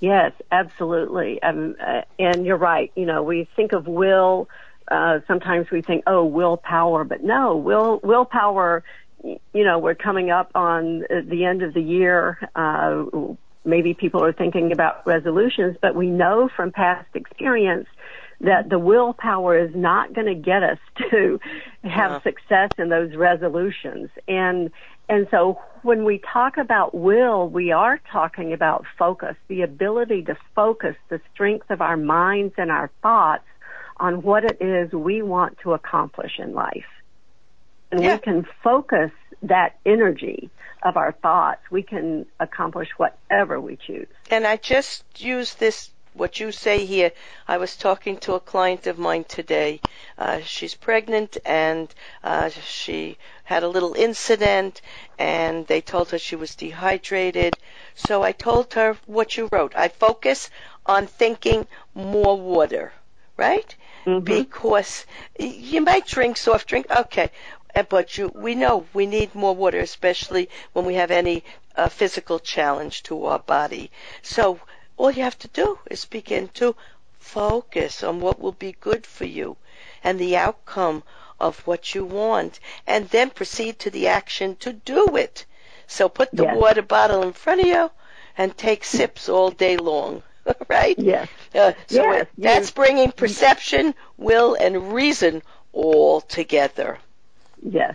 Yes, 0.00 0.32
absolutely. 0.52 1.42
Um, 1.42 1.76
uh, 1.84 2.02
and 2.18 2.46
you're 2.46 2.56
right. 2.56 2.92
You 2.94 3.06
know, 3.06 3.22
we 3.22 3.48
think 3.56 3.72
of 3.72 3.86
will. 3.88 4.48
Uh, 4.90 5.20
sometimes 5.26 5.70
we 5.70 5.82
think, 5.82 6.04
oh, 6.06 6.24
willpower, 6.24 7.04
but 7.04 7.22
no, 7.22 7.56
will 7.56 8.00
willpower 8.02 8.84
you 9.22 9.64
know, 9.64 9.78
we're 9.78 9.94
coming 9.94 10.30
up 10.30 10.52
on 10.54 11.00
the 11.10 11.44
end 11.44 11.62
of 11.62 11.74
the 11.74 11.80
year. 11.80 12.38
Uh, 12.54 13.04
maybe 13.64 13.94
people 13.94 14.24
are 14.24 14.32
thinking 14.32 14.72
about 14.72 15.06
resolutions, 15.06 15.76
but 15.80 15.94
we 15.94 16.08
know 16.08 16.48
from 16.54 16.70
past 16.72 17.08
experience 17.14 17.88
that 18.40 18.70
the 18.70 18.78
willpower 18.78 19.58
is 19.58 19.74
not 19.74 20.14
going 20.14 20.28
to 20.28 20.34
get 20.34 20.62
us 20.62 20.78
to 21.10 21.40
have 21.82 22.12
yeah. 22.12 22.22
success 22.22 22.70
in 22.78 22.88
those 22.88 23.14
resolutions. 23.14 24.10
And 24.26 24.70
and 25.10 25.26
so 25.30 25.58
when 25.82 26.04
we 26.04 26.20
talk 26.32 26.58
about 26.58 26.94
will, 26.94 27.48
we 27.48 27.72
are 27.72 27.98
talking 28.12 28.52
about 28.52 28.84
focus, 28.98 29.36
the 29.48 29.62
ability 29.62 30.22
to 30.24 30.36
focus 30.54 30.96
the 31.08 31.18
strength 31.32 31.70
of 31.70 31.80
our 31.80 31.96
minds 31.96 32.52
and 32.58 32.70
our 32.70 32.90
thoughts 33.00 33.44
on 34.00 34.22
what 34.22 34.44
it 34.44 34.60
is 34.60 34.92
we 34.92 35.22
want 35.22 35.58
to 35.62 35.72
accomplish 35.72 36.38
in 36.38 36.54
life. 36.54 36.86
And 37.90 38.02
yeah. 38.02 38.14
we 38.14 38.18
can 38.20 38.46
focus 38.62 39.10
that 39.42 39.78
energy 39.86 40.50
of 40.82 40.96
our 40.96 41.12
thoughts. 41.12 41.62
We 41.70 41.82
can 41.82 42.26
accomplish 42.38 42.88
whatever 42.96 43.60
we 43.60 43.76
choose. 43.76 44.08
And 44.30 44.46
I 44.46 44.56
just 44.56 45.04
use 45.16 45.54
this 45.54 45.90
what 46.18 46.40
you 46.40 46.50
say 46.50 46.84
here. 46.84 47.12
I 47.46 47.58
was 47.58 47.76
talking 47.76 48.16
to 48.18 48.34
a 48.34 48.40
client 48.40 48.86
of 48.86 48.98
mine 48.98 49.24
today. 49.24 49.80
Uh, 50.18 50.40
she's 50.40 50.74
pregnant 50.74 51.36
and 51.46 51.94
uh, 52.24 52.48
she 52.48 53.16
had 53.44 53.62
a 53.62 53.68
little 53.68 53.94
incident 53.94 54.80
and 55.18 55.66
they 55.66 55.80
told 55.80 56.10
her 56.10 56.18
she 56.18 56.34
was 56.36 56.56
dehydrated. 56.56 57.56
So 57.94 58.22
I 58.22 58.32
told 58.32 58.74
her 58.74 58.96
what 59.06 59.36
you 59.36 59.48
wrote. 59.52 59.74
I 59.76 59.88
focus 59.88 60.50
on 60.84 61.06
thinking 61.06 61.66
more 61.94 62.36
water, 62.36 62.92
right? 63.36 63.74
Mm-hmm. 64.06 64.24
Because 64.24 65.06
you 65.38 65.80
might 65.80 66.06
drink 66.06 66.36
soft 66.36 66.68
drink, 66.68 66.86
okay, 66.90 67.30
but 67.88 68.16
you, 68.16 68.28
we 68.34 68.54
know 68.54 68.86
we 68.94 69.06
need 69.06 69.34
more 69.34 69.54
water, 69.54 69.78
especially 69.78 70.48
when 70.72 70.84
we 70.84 70.94
have 70.94 71.10
any 71.10 71.44
uh, 71.76 71.88
physical 71.88 72.38
challenge 72.38 73.02
to 73.04 73.24
our 73.26 73.38
body. 73.38 73.90
So 74.22 74.60
all 74.96 75.10
you 75.10 75.22
have 75.22 75.38
to 75.38 75.48
do 75.48 75.78
is 75.90 76.04
begin 76.04 76.48
to 76.54 76.74
focus 77.18 78.02
on 78.02 78.20
what 78.20 78.40
will 78.40 78.52
be 78.52 78.72
good 78.80 79.06
for 79.06 79.26
you 79.26 79.56
and 80.02 80.18
the 80.18 80.36
outcome 80.36 81.02
of 81.38 81.58
what 81.66 81.94
you 81.94 82.04
want, 82.04 82.58
and 82.86 83.08
then 83.10 83.30
proceed 83.30 83.78
to 83.78 83.90
the 83.90 84.08
action 84.08 84.56
to 84.56 84.72
do 84.72 85.16
it. 85.16 85.44
So 85.86 86.08
put 86.08 86.30
the 86.32 86.44
yes. 86.44 86.56
water 86.56 86.82
bottle 86.82 87.22
in 87.22 87.32
front 87.32 87.60
of 87.60 87.66
you 87.66 87.90
and 88.36 88.56
take 88.56 88.84
sips 88.84 89.28
all 89.28 89.50
day 89.50 89.76
long. 89.76 90.22
right? 90.68 90.98
Yes. 90.98 91.28
Uh, 91.54 91.72
so 91.86 92.02
yes, 92.02 92.22
it, 92.22 92.28
that's 92.38 92.70
bringing 92.70 93.12
perception, 93.12 93.94
will, 94.16 94.54
and 94.54 94.92
reason 94.92 95.42
all 95.72 96.20
together. 96.20 96.98
Yes. 97.62 97.94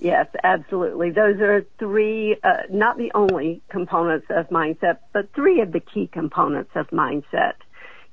Yes, 0.00 0.28
absolutely. 0.42 1.10
Those 1.10 1.40
are 1.40 1.66
three, 1.78 2.36
uh, 2.42 2.62
not 2.70 2.96
the 2.96 3.12
only 3.14 3.60
components 3.68 4.26
of 4.30 4.48
mindset, 4.48 4.98
but 5.12 5.28
three 5.34 5.60
of 5.60 5.72
the 5.72 5.80
key 5.80 6.08
components 6.10 6.70
of 6.74 6.88
mindset. 6.88 7.52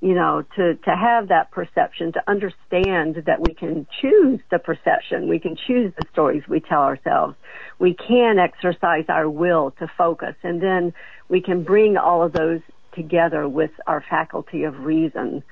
You 0.01 0.13
know, 0.13 0.43
to, 0.57 0.75
to 0.75 0.95
have 0.95 1.29
that 1.29 1.49
perception, 1.49 2.11
to 2.13 2.21
understand 2.27 3.23
that 3.25 3.39
we 3.39 3.55
can 3.55 3.87
choose 3.99 4.39
the 4.51 4.59
perception, 4.59 5.27
we 5.27 5.39
can 5.39 5.55
choose 5.55 5.91
the 5.97 6.05
stories 6.11 6.43
we 6.47 6.59
tell 6.59 6.81
ourselves. 6.81 7.35
We 7.79 7.95
can 7.95 8.37
exercise 8.37 9.05
our 9.07 9.27
will 9.27 9.71
to 9.79 9.89
focus, 9.97 10.35
and 10.43 10.61
then 10.61 10.93
we 11.29 11.41
can 11.41 11.63
bring 11.63 11.97
all 11.97 12.21
of 12.21 12.33
those 12.33 12.59
together 12.97 13.47
with 13.47 13.71
our 13.87 14.01
faculty 14.01 14.63
of 14.63 14.81
reason 14.81 15.43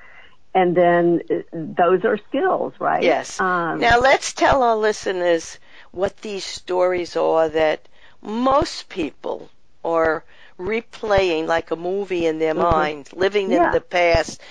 and 0.56 0.74
then 0.74 1.22
those 1.52 2.06
are 2.06 2.18
skills, 2.30 2.74
right? 2.80 3.04
Yes. 3.04 3.42
Um, 3.42 3.82
now 3.82 4.00
let's 4.00 4.32
tell 4.32 4.64
our 4.64 4.78
listeners 4.78 5.60
what 5.92 6.16
these 6.22 6.46
stories 6.46 7.18
are 7.18 7.50
that 7.50 7.86
most 8.22 8.88
people 8.88 9.50
are 9.84 10.24
replaying 10.58 11.46
like 11.46 11.72
a 11.72 11.76
movie 11.76 12.26
in 12.26 12.40
their 12.40 12.54
mm-hmm. 12.54 12.72
mind, 12.72 13.10
living 13.12 13.52
yeah. 13.52 13.68
in 13.68 13.72
the 13.74 13.82
past, 13.82 14.42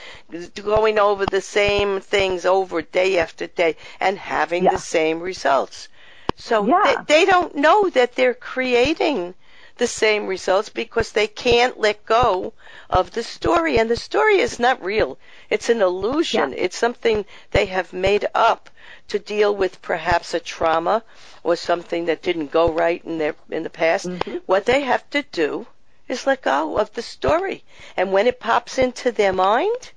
going 0.62 0.98
over 0.98 1.24
the 1.24 1.40
same 1.40 2.00
things 2.00 2.44
over 2.44 2.82
day 2.82 3.18
after 3.18 3.46
day 3.46 3.76
and 3.98 4.18
having 4.18 4.64
yeah. 4.64 4.72
the 4.72 4.78
same 4.78 5.20
results. 5.20 5.88
So 6.36 6.66
yeah. 6.66 7.02
they, 7.08 7.20
they 7.20 7.24
don't 7.24 7.56
know 7.56 7.88
that 7.88 8.14
they're 8.14 8.34
creating 8.34 9.34
the 9.76 9.86
same 9.86 10.26
results 10.26 10.68
because 10.68 11.12
they 11.12 11.26
can't 11.26 11.80
let 11.80 12.06
go 12.06 12.52
of 12.88 13.10
the 13.10 13.22
story. 13.22 13.78
And 13.78 13.90
the 13.90 13.96
story 13.96 14.38
is 14.38 14.58
not 14.58 14.82
real. 14.82 15.18
It's 15.50 15.68
an 15.68 15.82
illusion. 15.82 16.52
Yeah. 16.52 16.58
It's 16.58 16.76
something 16.76 17.24
they 17.50 17.66
have 17.66 17.92
made 17.92 18.26
up 18.34 18.70
to 19.08 19.18
deal 19.18 19.54
with 19.54 19.82
perhaps 19.82 20.32
a 20.34 20.40
trauma 20.40 21.02
or 21.42 21.56
something 21.56 22.06
that 22.06 22.22
didn't 22.22 22.52
go 22.52 22.70
right 22.70 23.04
in 23.04 23.18
their 23.18 23.34
in 23.50 23.62
the 23.62 23.70
past. 23.70 24.06
Mm-hmm. 24.06 24.38
What 24.46 24.64
they 24.64 24.80
have 24.82 25.08
to 25.10 25.22
do 25.22 25.66
is 26.08 26.26
let 26.26 26.42
go 26.42 26.78
of 26.78 26.92
the 26.92 27.02
story. 27.02 27.64
And 27.96 28.12
when 28.12 28.26
it 28.26 28.40
pops 28.40 28.78
into 28.78 29.10
their 29.10 29.32
mind, 29.32 29.92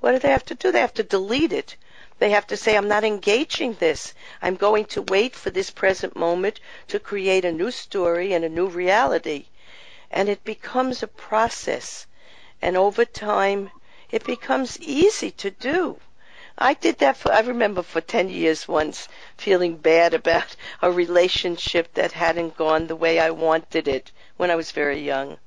what 0.00 0.12
do 0.12 0.18
they 0.18 0.30
have 0.30 0.44
to 0.46 0.54
do? 0.54 0.70
They 0.70 0.80
have 0.80 0.94
to 0.94 1.02
delete 1.02 1.52
it. 1.52 1.76
They 2.20 2.30
have 2.30 2.46
to 2.46 2.56
say, 2.56 2.76
I'm 2.76 2.86
not 2.86 3.02
engaging 3.02 3.74
this. 3.74 4.14
I'm 4.40 4.54
going 4.54 4.84
to 4.86 5.02
wait 5.02 5.34
for 5.34 5.50
this 5.50 5.70
present 5.70 6.14
moment 6.14 6.60
to 6.88 7.00
create 7.00 7.44
a 7.44 7.52
new 7.52 7.70
story 7.70 8.32
and 8.32 8.44
a 8.44 8.48
new 8.48 8.68
reality. 8.68 9.46
And 10.10 10.28
it 10.28 10.44
becomes 10.44 11.02
a 11.02 11.08
process. 11.08 12.06
And 12.62 12.76
over 12.76 13.04
time, 13.04 13.70
it 14.10 14.24
becomes 14.24 14.80
easy 14.80 15.32
to 15.32 15.50
do. 15.50 15.98
I 16.56 16.74
did 16.74 16.98
that 16.98 17.16
for, 17.16 17.32
I 17.32 17.40
remember 17.40 17.82
for 17.82 18.00
10 18.00 18.28
years 18.28 18.68
once 18.68 19.08
feeling 19.36 19.76
bad 19.76 20.14
about 20.14 20.54
a 20.82 20.92
relationship 20.92 21.94
that 21.94 22.12
hadn't 22.12 22.56
gone 22.56 22.86
the 22.86 22.94
way 22.94 23.18
I 23.18 23.30
wanted 23.30 23.88
it 23.88 24.12
when 24.36 24.52
I 24.52 24.54
was 24.54 24.70
very 24.70 25.00
young. 25.00 25.38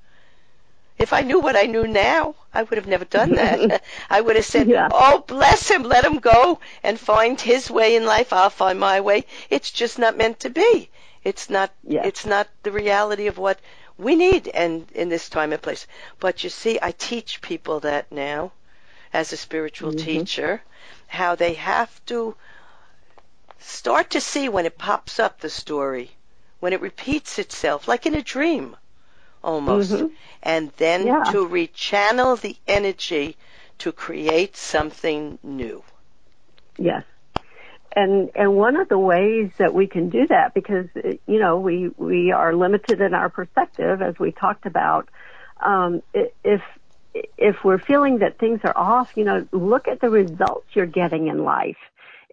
If 1.00 1.14
I 1.14 1.22
knew 1.22 1.40
what 1.40 1.56
I 1.56 1.68
knew 1.68 1.86
now, 1.86 2.34
I 2.52 2.64
would 2.64 2.76
have 2.78 2.88
never 2.88 3.06
done 3.06 3.34
that. 3.36 3.84
I 4.10 4.20
would 4.20 4.36
have 4.36 4.46
said, 4.46 4.68
yeah. 4.68 4.90
"Oh, 4.92 5.24
bless 5.28 5.70
him, 5.70 5.84
let 5.84 6.04
him 6.04 6.18
go 6.18 6.60
and 6.82 7.00
find 7.00 7.40
his 7.40 7.70
way 7.70 7.96
in 7.96 8.04
life. 8.04 8.34
I'll 8.34 8.50
find 8.50 8.80
my 8.80 9.00
way." 9.00 9.26
It's 9.52 9.70
just 9.70 10.00
not 10.00 10.18
meant 10.18 10.40
to 10.40 10.50
be. 10.50 10.90
It's 11.24 11.52
not. 11.52 11.72
It's 11.88 12.26
not 12.26 12.48
the 12.64 12.72
reality 12.72 13.28
of 13.28 13.38
what 13.38 13.60
we 14.00 14.16
need 14.16 14.48
and 14.48 14.88
in 14.92 15.10
this 15.10 15.30
time 15.30 15.54
and 15.54 15.62
place. 15.62 15.86
But 16.20 16.44
you 16.44 16.50
see, 16.50 16.80
I 16.82 16.92
teach 16.92 17.42
people 17.42 17.80
that 17.82 18.12
now, 18.12 18.54
as 19.14 19.32
a 19.32 19.38
spiritual 19.38 19.92
mm-hmm. 19.92 20.04
teacher, 20.04 20.64
how 21.06 21.36
they 21.36 21.54
have 21.54 22.04
to 22.08 22.36
start 23.60 24.10
to 24.12 24.22
see 24.22 24.50
when 24.50 24.66
it 24.66 24.80
pops 24.80 25.20
up 25.20 25.42
the 25.42 25.50
story, 25.52 26.12
when 26.60 26.74
it 26.74 26.82
repeats 26.82 27.38
itself, 27.38 27.88
like 27.88 28.08
in 28.08 28.16
a 28.16 28.24
dream 28.24 28.76
almost, 29.48 29.94
mm-hmm. 29.94 30.08
and 30.44 30.72
then 30.78 31.08
yeah. 31.08 31.24
to 31.32 31.48
rechannel 31.48 32.40
the 32.40 32.58
energy 32.68 33.38
to 33.80 33.92
create 33.92 34.58
something 34.58 35.40
new. 35.42 35.82
Yes. 36.78 37.04
And 37.96 38.30
and 38.36 38.56
one 38.56 38.76
of 38.76 38.90
the 38.90 39.00
ways 39.00 39.50
that 39.58 39.74
we 39.74 39.88
can 39.88 40.10
do 40.10 40.28
that 40.28 40.54
because 40.54 40.88
you 40.96 41.40
know 41.40 41.60
we 41.60 41.90
we 41.98 42.32
are 42.32 42.54
limited 42.54 43.02
in 43.02 43.14
our 43.14 43.30
perspective 43.30 44.02
as 44.02 44.20
we 44.20 44.32
talked 44.32 44.66
about 44.66 45.10
um, 45.66 46.04
if 46.44 46.62
if 47.14 47.56
we're 47.64 47.80
feeling 47.80 48.20
that 48.20 48.38
things 48.38 48.60
are 48.64 48.78
off, 48.78 49.14
you 49.16 49.24
know, 49.24 49.48
look 49.52 49.88
at 49.88 50.02
the 50.02 50.10
results 50.10 50.68
you're 50.74 50.86
getting 50.86 51.28
in 51.28 51.44
life 51.44 51.78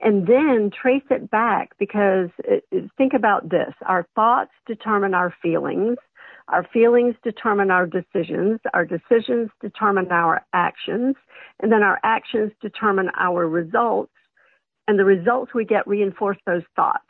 and 0.03 0.27
then 0.27 0.71
trace 0.71 1.05
it 1.11 1.31
back 1.31 1.71
because 1.79 2.29
it, 2.39 2.91
think 2.99 3.15
about 3.15 3.49
this. 3.49 3.73
Our 3.87 4.07
thoughts 4.15 4.51
determine 4.67 5.15
our 5.15 5.35
feelings 5.43 5.97
our 6.49 6.67
feelings 6.73 7.15
determine 7.23 7.71
our 7.71 7.87
decisions. 7.87 8.61
Our 8.75 8.85
decisions 8.85 9.51
determine 9.61 10.11
our 10.11 10.45
actions. 10.53 11.17
And 11.61 11.73
then 11.73 11.83
our 11.83 11.99
actions 12.03 12.53
determine 12.61 13.11
our 13.19 13.49
results. 13.49 14.13
And 14.87 14.99
the 14.99 15.05
results 15.05 15.55
we 15.55 15.65
get 15.65 15.87
reinforce 15.87 16.37
those 16.47 16.63
thoughts. 16.77 17.05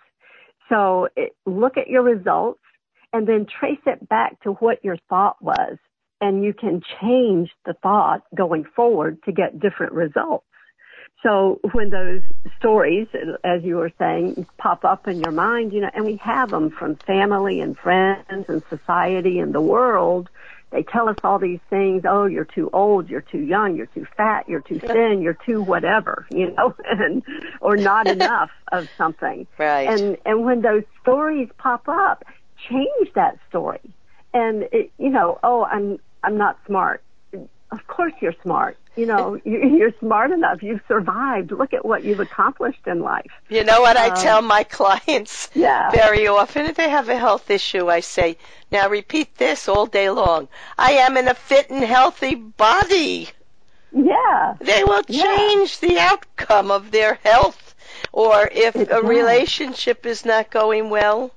So 0.69 1.09
it, 1.17 1.33
look 1.47 1.77
at 1.77 1.89
your 1.89 2.03
results 2.03 2.61
and 3.13 3.27
then 3.27 3.47
trace 3.47 3.81
it 3.87 4.09
back 4.09 4.41
to 4.43 4.53
what 4.53 4.85
your 4.85 4.97
thought 5.09 5.37
was. 5.41 5.79
And 6.21 6.45
you 6.45 6.55
can 6.55 6.81
change 7.01 7.51
the 7.67 7.75
thought 7.83 8.23
going 8.35 8.65
forward 8.77 9.19
to 9.25 9.33
get 9.33 9.61
different 9.61 9.93
results. 9.93 10.47
So 11.25 11.59
when 11.73 11.89
those 11.89 12.23
stories, 12.59 13.09
as 13.43 13.65
you 13.65 13.77
were 13.77 13.91
saying, 13.99 14.47
pop 14.59 14.85
up 14.85 15.09
in 15.09 15.21
your 15.21 15.33
mind, 15.33 15.73
you 15.73 15.81
know, 15.81 15.91
and 15.95 16.05
we 16.05 16.17
have 16.17 16.51
them 16.51 16.71
from 16.71 16.97
family 16.97 17.61
and 17.61 17.77
friends 17.79 18.45
and 18.49 18.63
society 18.69 19.39
and 19.39 19.55
the 19.55 19.61
world, 19.61 20.29
they 20.71 20.83
tell 20.83 21.09
us 21.09 21.17
all 21.25 21.39
these 21.39 21.61
things. 21.71 22.03
Oh, 22.07 22.27
you're 22.27 22.45
too 22.45 22.69
old, 22.75 23.09
you're 23.09 23.23
too 23.23 23.39
young, 23.41 23.75
you're 23.75 23.87
too 23.87 24.07
fat, 24.19 24.51
you're 24.51 24.61
too 24.61 24.79
thin, 24.79 25.23
you're 25.23 25.39
too 25.47 25.63
whatever, 25.63 26.27
you 26.31 26.51
know, 26.51 26.75
and 26.85 27.23
or 27.63 27.77
not 27.77 28.07
enough 28.17 28.51
of 28.71 28.87
something. 28.99 29.47
Right. 29.57 29.89
And 29.89 30.19
and 30.27 30.45
when 30.45 30.61
those 30.61 30.83
stories 31.01 31.49
pop 31.57 31.89
up, 31.89 32.25
change 32.69 33.13
that 33.15 33.39
story. 33.49 33.95
And 34.35 34.65
it, 34.73 34.93
you 34.99 35.09
know, 35.09 35.39
oh, 35.43 35.65
I'm 35.65 35.99
I'm 36.23 36.37
not 36.37 36.59
smart. 36.67 37.03
Of 37.33 37.87
course 37.87 38.13
you're 38.21 38.35
smart 38.43 38.77
you 38.97 39.07
know, 39.07 39.41
you're 39.45 39.93
smart 40.01 40.31
enough. 40.31 40.63
You've 40.63 40.81
survived. 40.89 41.53
Look 41.53 41.73
at 41.73 41.85
what 41.85 42.05
you've 42.05 42.21
accomplished 42.21 42.87
in 42.87 43.01
life. 43.01 43.31
You 43.49 43.65
know 43.65 43.81
what 43.81 43.97
I 43.97 44.09
um, 44.09 44.17
tell 44.17 44.43
my 44.43 44.65
clients 44.79 45.51
yeah. 45.55 45.91
very 45.91 46.27
often? 46.27 46.67
If 46.67 46.77
they 46.77 46.89
have 46.89 47.09
a 47.09 47.17
health 47.17 47.51
issue, 47.51 47.91
I 47.91 48.01
say, 48.01 48.37
now 48.71 48.89
repeat 48.89 49.37
this 49.37 49.69
all 49.69 49.87
day 49.87 50.11
long. 50.11 50.49
I 50.79 50.93
am 50.93 51.17
in 51.17 51.29
a 51.29 51.35
fit 51.35 51.71
and 51.71 51.83
healthy 51.83 52.35
body. 52.35 53.31
Yeah. 53.93 54.55
They 54.61 54.85
will 54.85 55.03
change 55.05 55.79
yeah. 55.81 55.89
the 55.89 55.99
outcome 56.01 56.71
of 56.71 56.91
their 56.91 57.15
health. 57.15 57.75
Or 58.13 58.49
if 58.53 58.77
it 58.77 58.89
a 58.89 59.01
does. 59.01 59.05
relationship 59.05 60.07
is 60.07 60.25
not 60.25 60.51
going 60.51 60.91
well, 60.91 61.33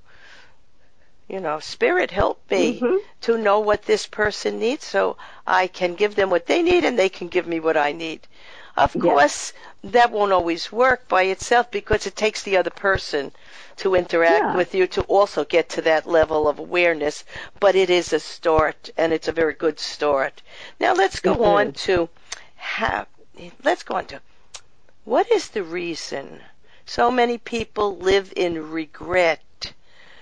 you 1.28 1.40
know, 1.42 1.60
Spirit 1.60 2.12
help 2.12 2.40
me 2.50 2.80
mm-hmm. 2.80 2.98
to 3.22 3.38
know 3.38 3.60
what 3.60 3.84
this 3.84 4.08
person 4.08 4.60
needs 4.60 4.86
so 4.86 5.18
I 5.46 5.68
can 5.68 5.96
give 5.96 6.16
them 6.16 6.30
what 6.30 6.46
they 6.46 6.62
need 6.62 6.86
and 6.86 6.98
they 6.98 7.10
can 7.10 7.28
give 7.28 7.46
me 7.46 7.60
what 7.60 7.76
I 7.76 7.92
need. 7.92 8.28
Of 8.78 8.96
yes. 8.96 9.04
course, 9.04 9.54
that 9.84 10.12
won't 10.12 10.32
always 10.32 10.72
work 10.72 11.08
by 11.08 11.24
itself 11.24 11.72
because 11.72 12.06
it 12.06 12.16
takes 12.16 12.44
the 12.44 12.58
other 12.58 12.70
person 12.70 13.32
to 13.78 13.96
interact 13.96 14.46
yeah. 14.46 14.56
with 14.56 14.74
you 14.74 14.88
to 14.88 15.02
also 15.04 15.44
get 15.44 15.70
to 15.70 15.82
that 15.82 16.08
level 16.08 16.48
of 16.48 16.60
awareness, 16.60 17.26
but 17.60 17.76
it 17.76 17.90
is 17.90 18.14
a 18.14 18.20
start 18.20 18.90
and 18.96 19.12
it's 19.12 19.28
a 19.28 19.32
very 19.32 19.54
good 19.54 19.80
start. 19.80 20.42
Now 20.80 20.94
let's 20.94 21.20
go 21.20 21.34
mm-hmm. 21.34 21.44
on 21.44 21.72
to 21.74 22.10
have, 22.56 23.08
let's 23.64 23.84
go 23.84 23.96
on 23.96 24.06
to 24.06 24.22
what 25.04 25.32
is 25.32 25.50
the 25.50 25.64
reason 25.64 26.42
so 26.86 27.12
many 27.12 27.38
people 27.38 27.98
live 27.98 28.32
in 28.36 28.72
regret 28.72 29.42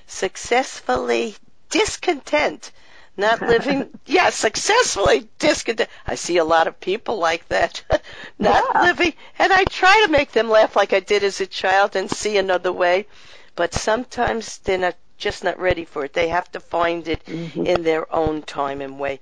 successfully 0.07 1.35
discontent, 1.69 2.71
not 3.17 3.41
living, 3.41 3.89
yeah, 4.05 4.29
successfully 4.29 5.27
discontent. 5.39 5.89
I 6.05 6.15
see 6.15 6.37
a 6.37 6.45
lot 6.45 6.67
of 6.67 6.79
people 6.79 7.17
like 7.17 7.47
that, 7.49 7.83
not 8.39 8.63
yeah. 8.73 8.81
living, 8.83 9.13
and 9.39 9.51
I 9.51 9.63
try 9.65 10.03
to 10.05 10.11
make 10.11 10.31
them 10.31 10.49
laugh 10.49 10.75
like 10.75 10.93
I 10.93 10.99
did 10.99 11.23
as 11.23 11.41
a 11.41 11.47
child 11.47 11.95
and 11.95 12.09
see 12.09 12.37
another 12.37 12.71
way, 12.71 13.07
but 13.55 13.73
sometimes 13.73 14.57
they're 14.59 14.77
not 14.77 14.95
just 15.17 15.43
not 15.43 15.59
ready 15.59 15.85
for 15.85 16.05
it. 16.05 16.13
They 16.13 16.27
have 16.27 16.51
to 16.51 16.59
find 16.59 17.07
it 17.07 17.25
mm-hmm. 17.25 17.65
in 17.65 17.83
their 17.83 18.13
own 18.13 18.41
time 18.41 18.81
and 18.81 18.99
way. 18.99 19.19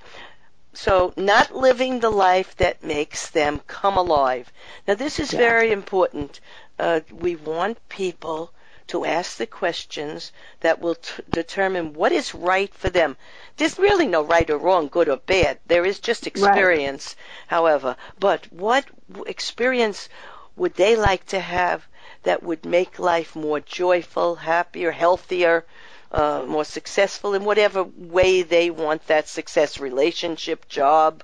So, 0.74 1.14
not 1.16 1.56
living 1.56 2.00
the 2.00 2.10
life 2.10 2.56
that 2.58 2.84
makes 2.84 3.30
them 3.30 3.62
come 3.68 3.96
alive. 3.96 4.52
Now, 4.88 4.96
this 4.96 5.20
is 5.20 5.32
yeah. 5.32 5.40
very 5.40 5.72
important. 5.72 6.40
Uh, 6.80 7.02
we 7.12 7.36
want 7.36 7.78
people 7.90 8.52
to 8.94 9.06
ask 9.06 9.38
the 9.38 9.48
questions 9.48 10.32
that 10.60 10.80
will 10.80 10.94
t- 10.94 11.24
determine 11.32 11.94
what 11.94 12.12
is 12.12 12.36
right 12.36 12.72
for 12.76 12.92
them. 12.92 13.18
There's 13.58 13.80
really 13.80 14.06
no 14.06 14.22
right 14.22 14.48
or 14.52 14.60
wrong, 14.60 14.88
good 14.88 15.10
or 15.10 15.18
bad. 15.18 15.58
There 15.66 15.84
is 15.84 16.00
just 16.00 16.28
experience, 16.28 17.16
right. 17.18 17.48
however. 17.48 17.96
But 18.20 18.54
what 18.54 18.86
experience 19.26 20.10
would 20.56 20.76
they 20.76 20.96
like 20.96 21.26
to 21.28 21.40
have 21.40 21.88
that 22.22 22.44
would 22.44 22.66
make 22.66 23.00
life 23.00 23.36
more 23.36 23.60
joyful, 23.60 24.36
happier, 24.36 24.92
healthier, 24.92 25.66
uh, 26.12 26.44
more 26.48 26.64
successful 26.66 27.34
in 27.34 27.46
whatever 27.46 27.82
way 27.84 28.44
they 28.44 28.70
want 28.70 29.08
that 29.08 29.28
success, 29.28 29.80
relationship, 29.80 30.70
job, 30.70 31.24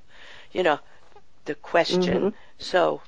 you 0.51 0.63
know, 0.63 0.79
the 1.45 1.53
question. 1.53 2.01
Mm-hmm. 2.01 2.35
So, 2.57 3.01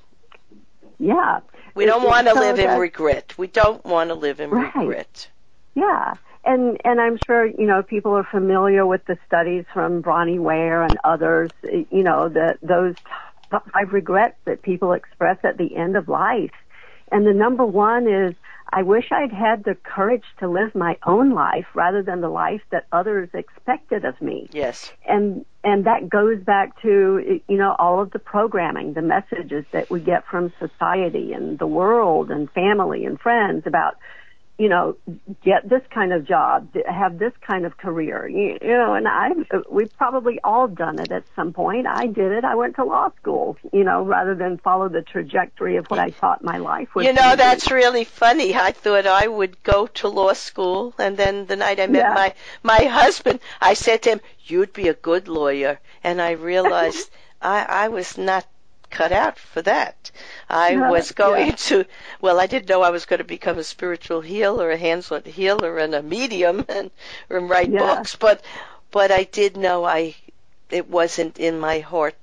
yeah, 1.00 1.40
we 1.76 1.86
don't 1.86 2.04
want 2.04 2.28
to 2.28 2.34
so 2.34 2.40
live 2.40 2.60
in 2.60 2.80
regret. 2.80 3.38
We 3.38 3.48
don't 3.48 3.84
want 3.86 4.10
to 4.10 4.16
live 4.16 4.40
in 4.40 4.50
right. 4.50 4.76
regret. 4.76 5.30
Yeah. 5.76 6.16
And 6.44 6.80
and 6.84 7.00
I'm 7.00 7.18
sure 7.18 7.46
you 7.46 7.68
know 7.68 7.84
people 7.84 8.14
are 8.14 8.24
familiar 8.24 8.86
with 8.86 9.06
the 9.06 9.18
studies 9.28 9.66
from 9.74 10.02
Bronnie 10.02 10.40
Ware 10.40 10.84
and 10.84 10.98
others. 11.04 11.52
You 11.64 12.04
know 12.04 12.30
that 12.30 12.58
those 12.62 12.96
five 13.52 13.94
regrets 13.94 14.38
that 14.46 14.62
people 14.62 14.94
express 14.94 15.38
at 15.44 15.58
the 15.58 15.76
end 15.76 15.96
of 15.96 16.08
life, 16.08 16.54
and 17.12 17.28
the 17.28 17.34
number 17.34 17.66
one 17.66 18.08
is 18.08 18.34
I 18.74 18.84
wish 18.84 19.12
I'd 19.12 19.34
had 19.34 19.64
the 19.66 19.76
courage 19.76 20.24
to 20.40 20.48
live 20.48 20.74
my 20.76 20.98
own 21.06 21.32
life 21.32 21.66
rather 21.74 22.02
than 22.02 22.22
the 22.22 22.30
life 22.30 22.62
that 22.72 22.86
others 22.92 23.30
expected 23.34 24.06
of 24.06 24.22
me. 24.22 24.50
Yes. 24.52 24.92
And 25.06 25.46
and 25.64 25.86
that 25.86 26.10
goes 26.10 26.42
back 26.42 26.82
to 26.82 27.42
you 27.48 27.58
know 27.58 27.76
all 27.78 28.02
of 28.02 28.12
the 28.12 28.20
programming, 28.20 28.94
the 28.94 29.02
messages 29.02 29.66
that 29.72 29.90
we 29.90 30.00
get 30.00 30.26
from 30.26 30.54
society 30.58 31.34
and 31.34 31.60
the 31.60 31.68
world 31.68 32.32
and 32.32 32.50
family 32.52 33.06
and 33.06 33.20
friends 33.20 33.64
about 33.66 33.98
you 34.62 34.70
know, 34.70 34.96
get 35.44 35.68
this 35.68 35.82
kind 35.90 36.14
of 36.14 36.28
job, 36.28 36.68
have 36.88 37.18
this 37.18 37.34
kind 37.42 37.66
of 37.66 37.78
career, 37.78 38.28
you, 38.28 38.60
you 38.62 38.78
know, 38.78 38.94
and 38.94 39.08
I, 39.08 39.32
we've 39.68 39.92
probably 39.98 40.40
all 40.44 40.68
done 40.68 41.00
it 41.00 41.12
at 41.12 41.24
some 41.36 41.52
point. 41.52 41.88
I 41.88 42.06
did 42.06 42.32
it. 42.32 42.44
I 42.44 42.54
went 42.54 42.76
to 42.76 42.86
law 42.86 43.10
school, 43.20 43.58
you 43.74 43.84
know, 43.84 44.04
rather 44.04 44.36
than 44.36 44.60
follow 44.60 44.88
the 44.88 45.02
trajectory 45.02 45.78
of 45.78 45.88
what 45.88 46.00
I 46.00 46.12
thought 46.12 46.44
my 46.44 46.60
life 46.60 46.94
was. 46.94 47.08
You 47.08 47.14
know, 47.14 47.36
that's 47.36 47.72
really 47.72 48.04
funny. 48.04 48.54
I 48.54 48.72
thought 48.72 49.08
I 49.08 49.26
would 49.26 49.64
go 49.64 49.88
to 49.88 50.08
law 50.08 50.34
school, 50.34 50.94
and 51.00 51.18
then 51.18 51.48
the 51.48 51.56
night 51.56 51.80
I 51.80 51.88
met 51.88 52.06
yeah. 52.06 52.14
my 52.14 52.34
my 52.62 52.86
husband, 52.86 53.40
I 53.60 53.74
said 53.74 54.04
to 54.04 54.12
him, 54.12 54.22
"You'd 54.46 54.74
be 54.74 54.90
a 54.90 54.94
good 54.94 55.28
lawyer," 55.28 55.80
and 56.04 56.22
I 56.22 56.34
realized 56.34 57.10
I 57.42 57.66
I 57.68 57.88
was 57.88 58.16
not 58.16 58.46
cut 58.92 59.12
out 59.12 59.40
for 59.40 59.62
that. 59.64 60.12
I 60.50 60.76
was 60.92 61.12
going 61.12 61.48
yeah. 61.48 61.56
to, 61.56 61.86
well, 62.20 62.40
I 62.40 62.48
didn't 62.48 62.70
know 62.70 62.82
I 62.82 62.90
was 62.90 63.06
going 63.06 63.20
to 63.20 63.24
become 63.24 63.58
a 63.58 63.64
spiritual 63.64 64.22
healer, 64.22 64.70
a 64.72 64.78
hands-on 64.78 65.24
healer, 65.24 65.78
and 65.78 65.96
a 65.96 66.04
medium, 66.04 66.66
and, 66.70 66.92
and 67.30 67.50
write 67.50 67.70
yeah. 67.70 67.80
books. 67.80 68.16
But, 68.16 68.44
but 68.92 69.12
I 69.12 69.24
did 69.24 69.58
know 69.58 69.86
I, 69.86 70.16
it 70.70 70.90
wasn't 70.90 71.40
in 71.40 71.60
my 71.60 71.80
heart 71.80 72.16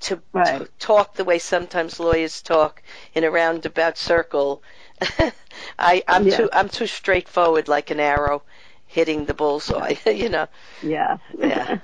to, 0.00 0.20
right. 0.32 0.60
to 0.60 0.68
talk 0.78 1.14
the 1.14 1.24
way 1.24 1.38
sometimes 1.38 1.98
lawyers 1.98 2.42
talk 2.42 2.82
in 3.14 3.24
a 3.24 3.30
roundabout 3.30 3.96
circle. 3.96 4.62
I, 5.78 6.02
I'm 6.06 6.26
yeah. 6.26 6.36
too, 6.36 6.48
I'm 6.52 6.68
too 6.68 6.86
straightforward, 6.86 7.68
like 7.68 7.90
an 7.90 8.00
arrow 8.00 8.42
hitting 8.86 9.24
the 9.24 9.34
bullseye. 9.34 9.94
you 10.06 10.28
know. 10.28 10.46
Yeah. 10.82 11.18
yeah. 11.36 11.78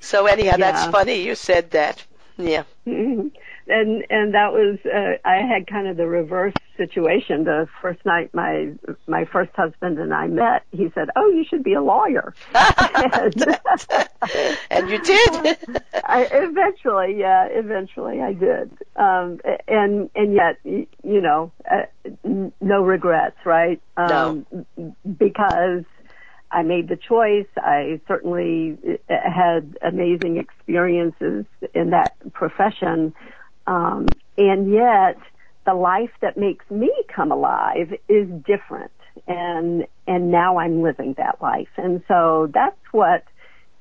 So 0.00 0.26
anyhow, 0.26 0.56
that's 0.56 0.86
funny 0.86 1.22
you 1.22 1.34
said 1.34 1.72
that. 1.72 2.04
Yeah. 2.38 2.64
Mm-hmm. 2.86 3.28
And 3.68 4.06
and 4.10 4.32
that 4.34 4.52
was 4.52 4.78
uh, 4.86 5.18
I 5.28 5.38
had 5.38 5.66
kind 5.66 5.88
of 5.88 5.96
the 5.96 6.06
reverse 6.06 6.54
situation. 6.76 7.42
The 7.42 7.66
first 7.82 7.98
night 8.04 8.32
my 8.32 8.74
my 9.08 9.24
first 9.24 9.50
husband 9.56 9.98
and 9.98 10.14
I 10.14 10.28
met, 10.28 10.62
he 10.70 10.88
said, 10.94 11.08
"Oh, 11.16 11.28
you 11.30 11.44
should 11.44 11.64
be 11.64 11.72
a 11.74 11.82
lawyer." 11.82 12.32
and, 12.54 13.58
and 14.70 14.88
you 14.88 14.98
did. 15.00 15.58
I 16.04 16.28
eventually, 16.30 17.18
yeah, 17.18 17.46
eventually 17.50 18.20
I 18.20 18.34
did. 18.34 18.70
Um, 18.94 19.40
and 19.66 20.10
and 20.14 20.32
yet, 20.32 20.60
you 20.62 20.86
know, 21.20 21.50
uh, 21.68 21.86
no 22.60 22.84
regrets, 22.84 23.38
right? 23.44 23.82
Um, 23.96 24.46
no. 24.76 24.94
Because 25.18 25.82
I 26.50 26.62
made 26.62 26.88
the 26.88 26.96
choice. 26.96 27.46
I 27.56 28.00
certainly 28.06 28.78
uh, 29.10 29.14
had 29.30 29.76
amazing 29.82 30.38
experiences 30.38 31.44
in 31.74 31.90
that 31.90 32.14
profession. 32.32 33.14
Um, 33.66 34.06
and 34.38 34.72
yet 34.72 35.18
the 35.64 35.74
life 35.74 36.12
that 36.20 36.36
makes 36.36 36.68
me 36.70 36.92
come 37.14 37.32
alive 37.32 37.92
is 38.08 38.28
different. 38.46 38.92
And, 39.26 39.86
and 40.06 40.30
now 40.30 40.58
I'm 40.58 40.82
living 40.82 41.14
that 41.18 41.42
life. 41.42 41.68
And 41.76 42.02
so 42.06 42.50
that's 42.52 42.76
what 42.92 43.24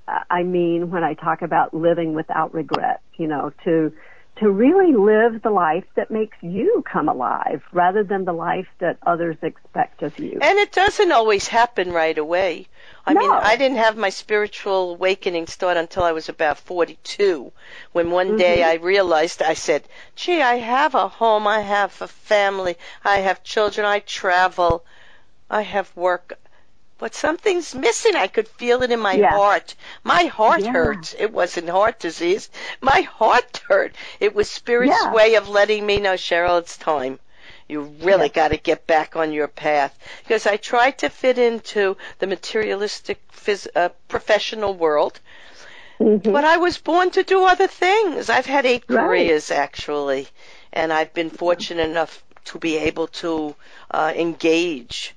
I 0.08 0.44
mean 0.44 0.92
when 0.92 1.04
I 1.04 1.14
talk 1.14 1.42
about 1.42 1.74
living 1.74 2.14
without 2.14 2.54
regret, 2.54 3.02
you 3.18 3.28
know, 3.28 3.52
to, 3.64 3.92
to 4.38 4.50
really 4.50 4.94
live 4.94 5.42
the 5.42 5.50
life 5.50 5.86
that 5.96 6.12
makes 6.12 6.38
you 6.42 6.84
come 6.92 7.08
alive 7.08 7.64
rather 7.72 8.04
than 8.04 8.26
the 8.26 8.34
life 8.34 8.68
that 8.80 8.98
others 9.06 9.38
expect 9.42 10.04
of 10.04 10.18
you. 10.20 10.40
And 10.42 10.60
it 10.60 10.74
doesn't 10.74 11.12
always 11.12 11.48
happen 11.48 11.92
right 11.94 12.18
away. 12.18 12.68
I 13.06 13.14
no. 13.14 13.22
mean, 13.22 13.32
I 13.32 13.56
didn't 13.56 13.78
have 13.78 13.96
my 13.96 14.10
spiritual 14.10 14.92
awakening 14.92 15.48
start 15.48 15.78
until 15.78 16.04
I 16.04 16.12
was 16.12 16.28
about 16.28 16.58
42, 16.58 17.52
when 17.94 18.12
one 18.12 18.30
mm-hmm. 18.30 18.38
day 18.38 18.64
I 18.64 18.74
realized, 18.74 19.42
I 19.42 19.54
said, 19.54 19.84
gee, 20.16 20.42
I 20.42 20.56
have 20.56 20.96
a 20.96 21.08
home, 21.08 21.48
I 21.48 21.62
have 21.62 22.02
a 22.02 22.08
family, 22.08 22.76
I 23.04 23.18
have 23.18 23.44
children, 23.44 23.86
I 23.86 24.00
travel, 24.00 24.84
I 25.50 25.62
have 25.62 25.96
work 25.96 26.38
but 26.98 27.14
something's 27.14 27.76
missing. 27.76 28.16
I 28.16 28.28
could 28.28 28.48
feel 28.48 28.82
it 28.84 28.92
in 28.92 29.00
my 29.00 29.14
yeah. 29.14 29.32
heart. 29.32 29.76
My 30.04 30.26
heart 30.26 30.62
yeah. 30.62 30.72
hurts. 30.72 31.16
It 31.18 31.32
wasn't 31.32 31.70
heart 31.70 32.00
disease. 32.00 32.50
My 32.82 33.02
heart 33.02 33.62
hurt. 33.68 33.96
It 34.20 34.34
was 34.34 34.50
Spirit's 34.50 34.96
yeah. 35.02 35.14
way 35.14 35.36
of 35.36 35.50
letting 35.50 35.86
me 35.86 36.00
know, 36.00 36.14
Sheryl, 36.14 36.60
it's 36.60 36.78
time. 36.78 37.20
You 37.68 37.82
really 38.02 38.30
got 38.30 38.50
to 38.50 38.58
get 38.58 38.86
back 38.86 39.16
on 39.16 39.34
your 39.34 39.48
path. 39.48 39.98
Because 40.24 40.46
I 40.46 40.58
tried 40.58 41.00
to 41.00 41.10
fit 41.10 41.38
into 41.38 41.98
the 42.20 42.28
materialistic 42.28 43.20
phys- 43.32 43.68
uh, 43.76 43.90
professional 44.08 44.74
world. 44.74 45.20
Mm-hmm. 46.00 46.32
But 46.32 46.46
I 46.46 46.58
was 46.58 46.78
born 46.78 47.12
to 47.12 47.24
do 47.24 47.46
other 47.46 47.68
things. 47.68 48.30
I've 48.30 48.46
had 48.46 48.66
eight 48.66 48.84
right. 48.88 49.00
careers 49.00 49.50
actually, 49.50 50.28
and 50.72 50.92
I've 50.94 51.14
been 51.14 51.30
fortunate 51.30 51.90
enough 51.90 52.24
to 52.46 52.60
be 52.60 52.78
able 52.78 53.08
to 53.08 53.56
uh, 53.90 54.14
engage 54.16 55.15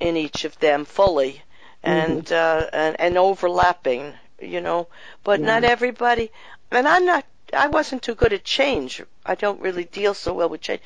in 0.00 0.16
each 0.16 0.44
of 0.44 0.58
them 0.58 0.84
fully 0.84 1.42
and 1.82 2.26
mm-hmm. 2.26 2.34
uh, 2.34 2.68
and, 2.72 3.00
and 3.00 3.18
overlapping, 3.18 4.12
you 4.40 4.60
know. 4.60 4.88
But 5.24 5.40
yeah. 5.40 5.46
not 5.46 5.64
everybody. 5.64 6.30
And 6.70 6.86
I'm 6.86 7.06
not 7.06 7.24
I 7.52 7.68
wasn't 7.68 8.02
too 8.02 8.14
good 8.14 8.32
at 8.32 8.44
change. 8.44 9.02
I 9.24 9.34
don't 9.34 9.60
really 9.60 9.84
deal 9.84 10.14
so 10.14 10.34
well 10.34 10.48
with 10.48 10.60
change, 10.60 10.82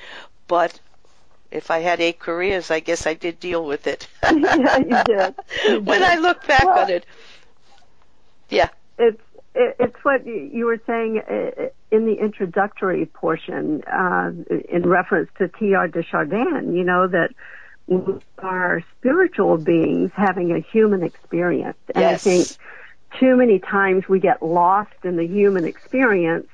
but 0.46 0.78
if 1.50 1.70
I 1.70 1.78
had 1.78 2.00
eight 2.00 2.18
careers, 2.18 2.70
I 2.70 2.80
guess 2.80 3.06
I 3.06 3.14
did 3.14 3.40
deal 3.40 3.64
with 3.64 3.86
it. 3.86 4.06
yeah, 4.22 4.78
you 4.78 5.04
did. 5.04 5.34
You 5.66 5.80
when. 5.80 6.02
I 6.02 6.16
look 6.16 6.46
back 6.46 6.64
Well, 6.64 6.78
on 6.78 6.90
it, 6.90 7.06
yeah, 8.48 8.68
it's 8.98 9.20
it, 9.54 9.76
it's 9.78 10.04
what 10.04 10.26
you 10.26 10.66
were 10.66 10.80
saying 10.86 11.20
uh, 11.20 11.68
in 11.90 12.06
the 12.06 12.14
introductory 12.14 13.06
portion 13.06 13.82
uh, 13.84 14.32
in 14.68 14.82
reference 14.86 15.30
to 15.38 15.48
Teilhard 15.48 15.92
de 15.92 16.02
Chardin. 16.02 16.74
You 16.74 16.84
know 16.84 17.08
that 17.08 17.30
we 17.90 18.14
are 18.38 18.82
spiritual 18.98 19.58
beings 19.58 20.10
having 20.14 20.52
a 20.52 20.60
human 20.60 21.02
experience, 21.02 21.76
and 21.94 22.02
yes, 22.02 22.26
I 22.26 22.30
think 22.30 22.48
too 23.18 23.36
many 23.36 23.58
times 23.58 24.08
we 24.08 24.20
get 24.20 24.42
lost 24.42 24.92
in 25.04 25.16
the 25.16 25.26
human 25.26 25.64
experience. 25.64 26.46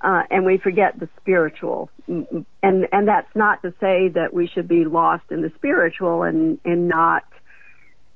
Uh, 0.00 0.22
and 0.30 0.46
we 0.46 0.58
forget 0.58 0.96
the 0.96 1.08
spiritual, 1.20 1.90
and 2.06 2.46
and 2.62 3.08
that's 3.08 3.34
not 3.34 3.60
to 3.62 3.74
say 3.80 4.06
that 4.06 4.32
we 4.32 4.46
should 4.46 4.68
be 4.68 4.84
lost 4.84 5.24
in 5.32 5.42
the 5.42 5.50
spiritual 5.56 6.22
and 6.22 6.60
and 6.64 6.86
not, 6.86 7.24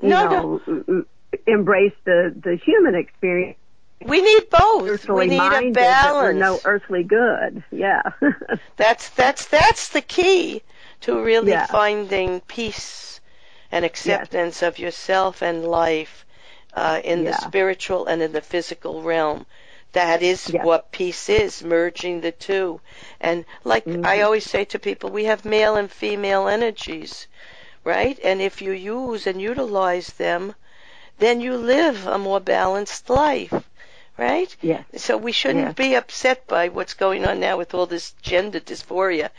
you 0.00 0.10
No, 0.10 0.60
know, 0.64 1.04
embrace 1.44 1.92
the 2.04 2.32
the 2.40 2.54
human 2.64 2.94
experience 2.94 3.58
we 4.06 4.20
need 4.22 4.48
both. 4.48 4.88
earthly 4.88 5.14
We 5.14 5.26
need 5.26 5.38
minded 5.38 5.70
a 5.76 5.80
balance. 5.80 6.38
no 6.38 6.60
earthly 6.64 7.02
good. 7.02 7.64
Yeah. 7.72 8.02
That's 8.76 9.08
that's 9.10 9.46
that's 9.46 9.88
the 9.88 10.02
key 10.02 10.62
to 11.02 11.20
really 11.22 11.52
Yeah. 11.52 11.66
finding 11.66 12.40
peace 12.40 13.20
and 13.70 13.84
acceptance 13.84 14.62
of 14.62 14.78
yourself 14.78 15.42
and 15.42 15.64
life 15.66 16.24
uh, 16.74 17.00
in 17.04 17.24
the 17.24 17.32
spiritual 17.32 18.06
and 18.06 18.22
in 18.22 18.32
the 18.32 18.40
physical 18.40 19.02
realm. 19.02 19.46
That 19.92 20.22
is 20.22 20.48
Yeah. 20.48 20.64
what 20.64 20.90
peace 20.90 21.28
is, 21.28 21.62
merging 21.62 22.20
the 22.22 22.32
two. 22.32 22.80
And 23.20 23.44
like 23.64 23.84
Mhm. 23.86 24.06
I 24.06 24.22
always 24.22 24.44
say 24.48 24.64
to 24.66 24.78
people, 24.78 25.10
we 25.10 25.24
have 25.26 25.44
male 25.44 25.76
and 25.76 25.90
female 25.90 26.48
energies, 26.48 27.26
right? 27.84 28.18
And 28.24 28.40
if 28.40 28.62
you 28.62 28.72
use 28.72 29.26
and 29.26 29.40
utilize 29.40 30.08
them, 30.14 30.54
then 31.18 31.40
you 31.40 31.56
live 31.56 32.06
a 32.06 32.18
more 32.18 32.40
balanced 32.40 33.10
life, 33.10 33.52
right? 34.16 34.54
yes. 34.62 34.84
So 34.96 35.16
we 35.16 35.32
shouldn't 35.32 35.66
Yes. 35.66 35.74
be 35.76 35.94
upset 35.94 36.46
by 36.46 36.68
what's 36.68 36.94
going 36.94 37.26
on 37.26 37.40
now 37.40 37.58
with 37.58 37.74
all 37.74 37.86
this 37.86 38.12
gender 38.22 38.60
dysphoria. 38.60 39.30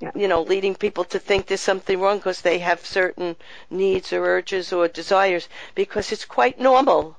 Yeah. 0.00 0.12
You 0.14 0.28
know, 0.28 0.42
leading 0.42 0.74
people 0.76 1.04
to 1.04 1.18
think 1.18 1.46
there's 1.46 1.60
something 1.60 2.00
wrong 2.00 2.18
because 2.18 2.40
they 2.42 2.58
have 2.58 2.84
certain 2.86 3.36
needs 3.70 4.12
or 4.12 4.24
urges 4.24 4.72
or 4.72 4.86
desires 4.88 5.48
because 5.74 6.12
it's 6.12 6.24
quite 6.24 6.60
normal 6.60 7.16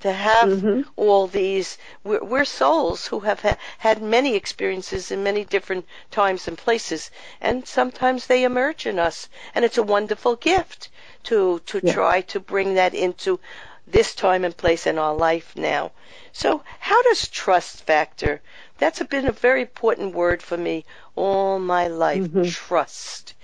to 0.00 0.12
have 0.12 0.50
Mhm. 0.50 0.84
all 0.96 1.26
these. 1.26 1.78
We're, 2.04 2.22
we're 2.24 2.44
souls 2.44 3.06
who 3.06 3.20
have 3.20 3.40
ha- 3.40 3.56
had 3.78 4.02
many 4.02 4.34
experiences 4.36 5.10
in 5.10 5.22
many 5.22 5.44
different 5.44 5.86
times 6.10 6.46
and 6.48 6.58
places, 6.58 7.10
and 7.40 7.66
sometimes 7.66 8.26
they 8.26 8.44
emerge 8.44 8.86
in 8.86 8.98
us, 8.98 9.28
and 9.54 9.64
it's 9.64 9.78
a 9.78 9.82
wonderful 9.82 10.36
gift 10.36 10.88
to 11.24 11.60
to 11.66 11.80
Yeah. 11.80 11.92
try 11.92 12.20
to 12.22 12.40
bring 12.40 12.74
that 12.74 12.94
into 12.94 13.40
this 13.86 14.14
time 14.14 14.44
and 14.44 14.56
place 14.56 14.86
in 14.86 14.98
our 14.98 15.14
life 15.14 15.56
now. 15.56 15.90
So, 16.32 16.62
how 16.80 17.02
does 17.02 17.28
trust 17.28 17.84
factor? 17.84 18.42
That's 18.78 19.02
been 19.04 19.26
a 19.26 19.32
very 19.32 19.62
important 19.62 20.14
word 20.14 20.42
for 20.42 20.56
me 20.58 20.84
all 21.16 21.58
my 21.58 21.88
life. 21.88 22.28
Mhm. 22.28 22.42
Trust. 22.42 23.34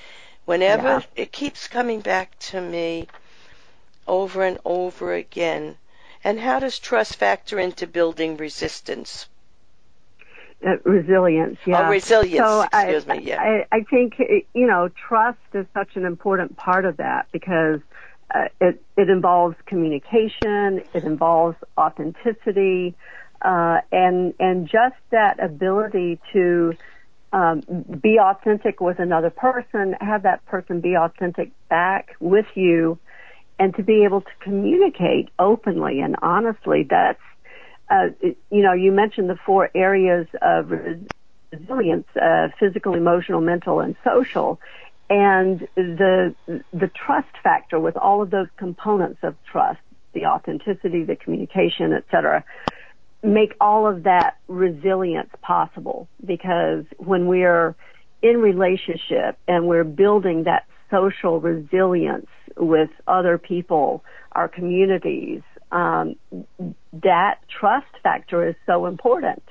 Whenever 0.44 0.86
Yeah. 0.86 1.00
it 1.16 1.32
keeps 1.32 1.68
coming 1.68 2.00
back 2.00 2.38
to 2.40 2.60
me 2.60 3.08
over 4.06 4.44
and 4.44 4.58
over 4.64 5.14
again. 5.14 5.76
And 6.24 6.38
how 6.40 6.58
does 6.60 6.78
trust 6.78 7.16
factor 7.16 7.58
into 7.58 7.86
building 7.86 8.36
resistance? 8.36 9.28
Uh, 10.66 10.76
resilience. 10.84 11.58
Yeah. 11.66 11.80
Oh, 11.80 11.88
resilience, 11.90 12.48
So 12.48 12.66
excuse 12.72 13.06
I, 13.06 13.14
me, 13.16 13.18
yeah. 13.24 13.38
I, 13.38 13.66
I 13.72 13.84
think 13.90 14.14
you 14.54 14.66
know 14.66 14.90
trust 15.08 15.38
is 15.54 15.66
such 15.74 15.96
an 15.96 16.04
important 16.04 16.56
part 16.56 16.84
of 16.84 16.98
that 16.98 17.28
because 17.32 17.80
uh, 18.34 18.48
it 18.60 18.82
it 18.96 19.08
involves 19.08 19.56
communication, 19.66 20.82
it 20.92 21.04
involves 21.04 21.56
authenticity, 21.78 22.96
uh, 23.42 23.78
and 23.92 24.34
and 24.38 24.66
just 24.66 24.96
that 25.12 25.42
ability 25.42 26.20
to 26.34 26.76
um, 27.32 27.62
be 28.00 28.18
authentic 28.18 28.80
with 28.80 28.98
another 28.98 29.30
person, 29.30 29.94
have 30.00 30.22
that 30.24 30.44
person 30.46 30.80
be 30.80 30.96
authentic 30.96 31.52
back 31.68 32.16
with 32.20 32.46
you, 32.54 32.98
and 33.58 33.74
to 33.76 33.82
be 33.82 34.04
able 34.04 34.22
to 34.22 34.30
communicate 34.40 35.28
openly 35.38 36.00
and 36.00 36.16
honestly. 36.22 36.86
That's 36.88 37.20
uh, 37.90 38.10
you 38.22 38.62
know, 38.62 38.72
you 38.72 38.92
mentioned 38.92 39.28
the 39.28 39.38
four 39.44 39.68
areas 39.74 40.26
of 40.40 40.70
resilience, 41.52 42.06
uh, 42.14 42.48
physical, 42.58 42.94
emotional, 42.94 43.40
mental, 43.40 43.80
and 43.80 43.96
social. 44.04 44.60
And 45.08 45.66
the, 45.74 46.36
the 46.46 46.90
trust 46.94 47.34
factor 47.42 47.80
with 47.80 47.96
all 47.96 48.22
of 48.22 48.30
those 48.30 48.46
components 48.56 49.18
of 49.24 49.34
trust, 49.50 49.80
the 50.14 50.26
authenticity, 50.26 51.02
the 51.02 51.16
communication, 51.16 51.92
et 51.92 52.04
cetera, 52.12 52.44
make 53.22 53.54
all 53.60 53.86
of 53.86 54.04
that 54.04 54.38
resilience 54.48 55.30
possible 55.42 56.08
because 56.24 56.84
when 56.98 57.26
we're 57.26 57.74
in 58.22 58.38
relationship 58.38 59.38
and 59.46 59.66
we're 59.66 59.84
building 59.84 60.44
that 60.44 60.66
social 60.90 61.40
resilience 61.40 62.28
with 62.56 62.90
other 63.06 63.38
people, 63.38 64.04
our 64.32 64.48
communities, 64.48 65.42
um, 65.72 66.16
that 66.92 67.38
trust 67.48 67.86
factor 68.02 68.46
is 68.48 68.54
so 68.66 68.86
important. 68.86 69.42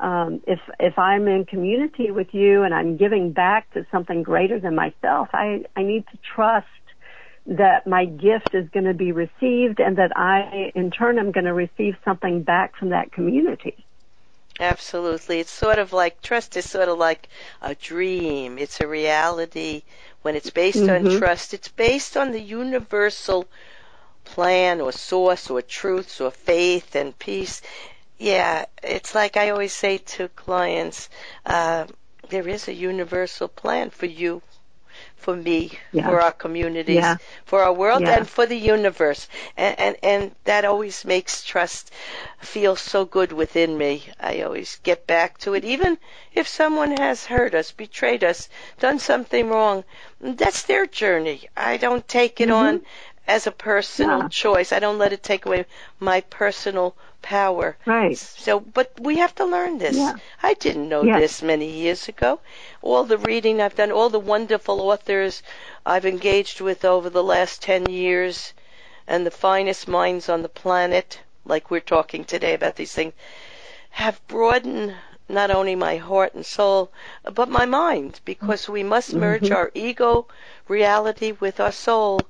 Um, 0.00 0.40
if 0.46 0.60
if 0.78 0.96
I'm 0.98 1.26
in 1.26 1.44
community 1.44 2.10
with 2.10 2.28
you 2.32 2.62
and 2.62 2.72
I'm 2.72 2.96
giving 2.96 3.32
back 3.32 3.72
to 3.72 3.84
something 3.90 4.22
greater 4.22 4.60
than 4.60 4.76
myself, 4.76 5.28
I 5.32 5.64
I 5.74 5.82
need 5.82 6.04
to 6.12 6.18
trust 6.34 6.66
that 7.48 7.86
my 7.86 8.04
gift 8.04 8.54
is 8.54 8.68
going 8.70 8.84
to 8.84 8.94
be 8.94 9.12
received 9.12 9.80
and 9.80 9.96
that 9.98 10.12
I 10.16 10.70
in 10.74 10.90
turn 10.90 11.18
am 11.18 11.32
going 11.32 11.46
to 11.46 11.54
receive 11.54 11.94
something 12.04 12.42
back 12.42 12.76
from 12.76 12.90
that 12.90 13.12
community. 13.12 13.86
Absolutely. 14.60 15.40
It's 15.40 15.50
sort 15.50 15.78
of 15.78 15.92
like 15.92 16.20
trust 16.22 16.56
is 16.56 16.68
sort 16.70 16.88
of 16.88 16.98
like 16.98 17.28
a 17.62 17.74
dream. 17.74 18.58
It's 18.58 18.80
a 18.80 18.86
reality. 18.86 19.82
When 20.22 20.36
it's 20.36 20.50
based 20.50 20.88
on 20.88 21.04
Mhm. 21.04 21.06
trust, 21.06 21.54
it's 21.54 21.68
based 21.68 22.16
on 22.16 22.32
the 22.32 22.40
universal 22.40 23.48
plan 24.24 24.80
or 24.80 24.92
source 24.92 25.50
or 25.50 25.62
truths 25.62 26.20
or 26.20 26.30
faith 26.30 26.94
and 26.96 27.18
peace. 27.18 27.62
Yeah, 28.18 28.66
it's 28.82 29.14
like 29.14 29.36
I 29.36 29.50
always 29.50 29.72
say 29.74 29.98
to 29.98 30.28
clients, 30.28 31.08
uh, 31.46 31.86
there 32.28 32.48
is 32.48 32.68
a 32.68 32.74
universal 32.74 33.48
plan 33.48 33.90
for 33.90 34.06
you, 34.06 34.42
for 35.18 35.36
me, 35.36 35.72
Yeah. 35.92 36.06
for 36.08 36.20
our 36.20 36.32
communities, 36.32 36.96
Yeah. 36.96 37.16
for 37.44 37.62
our 37.62 37.72
world, 37.72 38.02
Yeah. 38.02 38.16
and 38.16 38.28
for 38.28 38.46
the 38.46 38.56
universe. 38.56 39.28
And, 39.56 39.78
and 39.78 39.96
and 40.02 40.34
that 40.44 40.64
always 40.64 41.04
makes 41.04 41.42
trust 41.44 41.90
feel 42.40 42.76
so 42.76 43.04
good 43.04 43.32
within 43.32 43.76
me. 43.76 44.04
I 44.20 44.42
always 44.42 44.78
get 44.82 45.06
back 45.06 45.38
to 45.38 45.54
it, 45.54 45.64
even 45.64 45.98
if 46.34 46.46
someone 46.48 46.96
has 46.96 47.24
hurt 47.26 47.54
us, 47.54 47.72
betrayed 47.72 48.24
us, 48.24 48.48
done 48.80 48.98
something 48.98 49.48
wrong. 49.48 49.84
That's 50.20 50.62
their 50.62 50.86
journey. 50.86 51.48
I 51.56 51.76
don't 51.76 52.06
take 52.08 52.40
it 52.40 52.48
Mhm. 52.48 52.54
on 52.62 52.80
as 53.28 53.46
a 53.46 53.52
personal 53.52 54.22
Yeah. 54.22 54.28
choice. 54.28 54.72
I 54.72 54.78
don't 54.78 54.98
let 54.98 55.12
it 55.12 55.22
take 55.22 55.44
away 55.44 55.66
my 56.00 56.22
personal 56.22 56.96
power. 57.20 57.76
Right. 57.84 58.16
So, 58.16 58.58
but 58.58 58.90
we 58.98 59.18
have 59.18 59.34
to 59.34 59.44
learn 59.44 59.76
this. 59.78 59.98
Yeah. 59.98 60.16
I 60.42 60.54
didn't 60.54 60.88
know 60.88 61.04
Yeah. 61.04 61.18
this 61.20 61.42
many 61.42 61.70
years 61.70 62.08
ago. 62.08 62.40
All 62.80 63.04
the 63.04 63.18
reading 63.18 63.60
I've 63.60 63.76
done, 63.76 63.92
all 63.92 64.08
the 64.08 64.18
wonderful 64.18 64.80
authors 64.80 65.42
I've 65.84 66.06
engaged 66.06 66.62
with 66.62 66.86
over 66.86 67.10
the 67.10 67.22
last 67.22 67.60
10 67.62 67.90
years, 67.90 68.54
and 69.06 69.26
the 69.26 69.30
finest 69.30 69.88
minds 69.88 70.30
on 70.30 70.40
the 70.42 70.48
planet, 70.48 71.20
like 71.44 71.70
we're 71.70 71.80
talking 71.80 72.24
today 72.24 72.54
about 72.54 72.76
these 72.76 72.94
things, 72.94 73.12
have 73.90 74.26
broadened 74.26 74.94
not 75.28 75.50
only 75.50 75.74
my 75.74 75.96
heart 75.96 76.32
and 76.32 76.46
soul, 76.46 76.90
but 77.34 77.50
my 77.50 77.66
mind, 77.66 78.20
because 78.24 78.66
we 78.70 78.82
must 78.82 79.14
merge 79.14 79.50
Mhm. 79.50 79.56
our 79.56 79.70
ego 79.74 80.26
reality 80.66 81.32
with 81.32 81.60
our 81.60 81.72
soul 81.72 82.26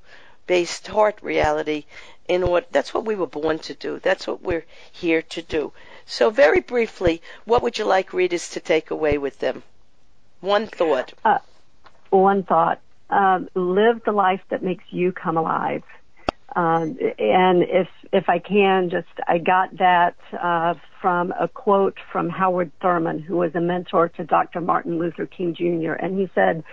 based 0.55 0.87
heart 0.87 1.17
reality 1.21 1.81
in 2.27 2.43
order 2.43 2.65
that's 2.71 2.93
what 2.93 3.05
we 3.05 3.15
were 3.15 3.33
born 3.39 3.57
to 3.59 3.73
do 3.87 3.99
that's 3.99 4.25
what 4.27 4.41
we're 4.41 4.65
here 5.03 5.21
to 5.21 5.41
do 5.41 5.71
so 6.05 6.29
very 6.29 6.61
briefly 6.73 7.21
what 7.45 7.61
would 7.63 7.77
you 7.77 7.85
like 7.85 8.13
readers 8.13 8.49
to 8.49 8.59
take 8.59 8.89
away 8.91 9.17
with 9.17 9.39
them 9.39 9.63
one 10.41 10.67
thought 10.67 11.13
One 12.09 12.43
thought: 12.43 12.79
um, 13.09 13.49
live 13.55 14.01
the 14.05 14.11
life 14.11 14.41
that 14.49 14.63
makes 14.63 14.83
you 14.89 15.11
come 15.11 15.37
alive. 15.37 15.83
Um, 16.55 16.97
and 17.19 17.63
if 17.63 17.87
if 18.11 18.27
I 18.27 18.39
can, 18.39 18.89
just 18.89 19.07
I 19.27 19.37
got 19.37 19.77
that 19.77 20.15
uh, 20.33 20.73
from 21.01 21.33
a 21.39 21.47
quote 21.47 21.97
from 22.11 22.29
Howard 22.29 22.71
Thurman, 22.81 23.19
who 23.19 23.37
was 23.37 23.53
a 23.53 23.61
mentor 23.61 24.09
to 24.09 24.23
Dr. 24.23 24.61
Martin 24.61 24.97
Luther 24.97 25.27
King 25.27 25.53
Jr. 25.53 25.93
And 25.93 26.19
he 26.19 26.29
said, 26.33 26.63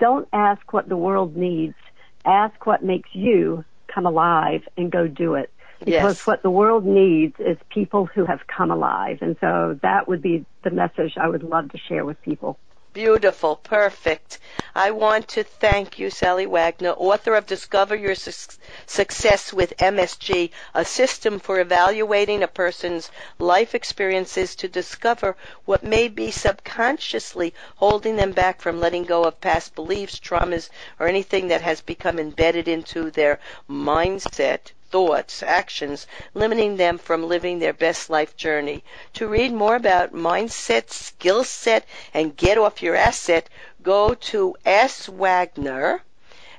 "Don't 0.00 0.28
ask 0.32 0.72
what 0.72 0.88
the 0.88 0.96
world 0.96 1.36
needs. 1.36 1.76
Ask 2.24 2.66
what 2.66 2.84
makes 2.84 3.08
you 3.12 3.64
come 3.88 4.06
alive, 4.06 4.62
and 4.76 4.90
go 4.90 5.08
do 5.08 5.34
it. 5.34 5.50
Because 5.80 6.18
Yes. 6.18 6.26
what 6.26 6.42
the 6.42 6.50
world 6.50 6.84
needs 6.84 7.34
is 7.38 7.56
people 7.70 8.06
who 8.06 8.24
have 8.26 8.46
come 8.46 8.70
alive. 8.70 9.18
And 9.22 9.36
so 9.40 9.78
that 9.82 10.06
would 10.08 10.22
be 10.22 10.44
the 10.62 10.70
message 10.70 11.16
I 11.16 11.28
would 11.28 11.42
love 11.42 11.70
to 11.70 11.78
share 11.78 12.04
with 12.04 12.20
people. 12.22 12.58
Beautiful, 12.92 13.54
perfect. 13.54 14.40
I 14.74 14.90
want 14.90 15.28
to 15.28 15.44
thank 15.44 16.00
you, 16.00 16.10
Sallie 16.10 16.46
Wagner, 16.46 16.90
author 16.90 17.36
of 17.36 17.46
Discover 17.46 17.94
Your 17.94 18.16
Su- 18.16 18.56
Success 18.84 19.52
with 19.52 19.76
MSG, 19.76 20.50
a 20.74 20.84
system 20.84 21.38
for 21.38 21.60
evaluating 21.60 22.42
a 22.42 22.48
person's 22.48 23.12
life 23.38 23.76
experiences 23.76 24.56
to 24.56 24.66
discover 24.68 25.36
what 25.66 25.84
may 25.84 26.08
be 26.08 26.32
subconsciously 26.32 27.54
holding 27.76 28.16
them 28.16 28.32
back 28.32 28.60
from 28.60 28.80
letting 28.80 29.04
go 29.04 29.22
of 29.22 29.40
past 29.40 29.76
beliefs, 29.76 30.18
traumas, 30.18 30.68
or 30.98 31.06
anything 31.06 31.46
that 31.46 31.62
has 31.62 31.80
become 31.80 32.18
embedded 32.18 32.66
into 32.66 33.12
their 33.12 33.38
mindset 33.68 34.72
thoughts, 34.90 35.42
actions, 35.42 36.06
limiting 36.34 36.76
them 36.76 36.98
from 36.98 37.28
living 37.28 37.58
their 37.58 37.72
best 37.72 38.10
life 38.10 38.36
journey. 38.36 38.82
To 39.14 39.28
read 39.28 39.52
more 39.52 39.76
about 39.76 40.12
mindset, 40.12 40.90
skill 40.90 41.44
set, 41.44 41.86
and 42.12 42.36
get 42.36 42.58
off 42.58 42.82
your 42.82 42.96
asset, 42.96 43.48
go 43.82 44.14
to 44.14 44.56
S. 44.64 45.08
Wagner 45.08 46.02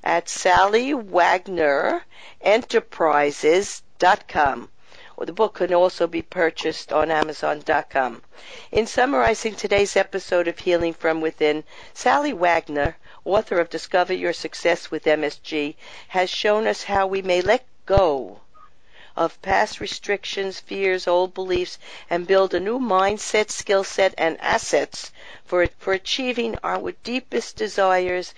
at 0.03 0.27
Sallie 0.27 0.93
Wagner 0.93 2.03
Enterprises.com. 2.41 4.69
Or 5.15 5.25
the 5.27 5.33
book 5.33 5.53
can 5.55 5.73
also 5.75 6.07
be 6.07 6.23
purchased 6.23 6.91
on 6.91 7.11
Amazon.com. 7.11 8.23
In 8.71 8.87
summarizing 8.87 9.53
today's 9.53 9.95
episode 9.95 10.47
of 10.47 10.57
Healing 10.57 10.93
from 10.93 11.21
Within, 11.21 11.63
Sallie 11.93 12.33
Wagner, 12.33 12.97
author 13.23 13.59
of 13.59 13.69
Discover 13.69 14.13
Your 14.13 14.33
Success 14.33 14.89
with 14.89 15.03
MSG, 15.03 15.75
has 16.07 16.31
shown 16.31 16.65
us 16.65 16.85
how 16.85 17.05
we 17.05 17.21
may 17.21 17.41
let 17.41 17.63
go 17.85 18.41
of 19.15 19.41
past 19.41 19.79
restrictions, 19.79 20.59
fears, 20.59 21.07
old 21.07 21.33
beliefs, 21.33 21.77
and 22.09 22.25
build 22.27 22.53
a 22.53 22.59
new 22.59 22.79
mindset, 22.79 23.49
skill 23.49 23.83
set, 23.83 24.13
and 24.17 24.39
assets 24.39 25.11
for, 25.43 25.67
for 25.77 25.93
achieving 25.93 26.57
our 26.63 26.91
deepest 27.03 27.55
desires 27.55 28.33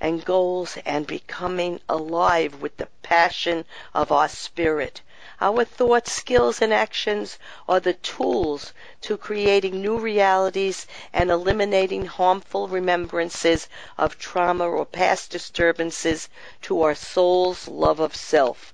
and 0.00 0.24
goals 0.24 0.76
and 0.84 1.06
becoming 1.06 1.80
alive 1.88 2.60
with 2.60 2.76
the 2.76 2.88
passion 3.02 3.64
of 3.94 4.12
our 4.12 4.28
spirit. 4.28 5.00
Our 5.40 5.64
thoughts, 5.64 6.12
skills, 6.12 6.60
and 6.60 6.72
actions 6.72 7.38
are 7.66 7.80
the 7.80 7.94
tools 7.94 8.74
to 9.00 9.16
creating 9.16 9.80
new 9.80 9.98
realities 9.98 10.86
and 11.12 11.30
eliminating 11.30 12.04
harmful 12.04 12.68
remembrances 12.68 13.68
of 13.96 14.18
trauma 14.18 14.68
or 14.68 14.84
past 14.84 15.30
disturbances 15.30 16.28
to 16.62 16.82
our 16.82 16.94
soul's 16.94 17.66
love 17.66 18.00
of 18.00 18.14
self. 18.14 18.73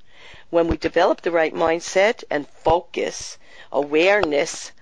When 0.51 0.67
we 0.67 0.77
develop 0.77 1.21
the 1.21 1.31
right 1.31 1.55
mindset 1.55 2.25
and 2.29 2.49
focus, 2.49 3.39
awareness 3.71 4.73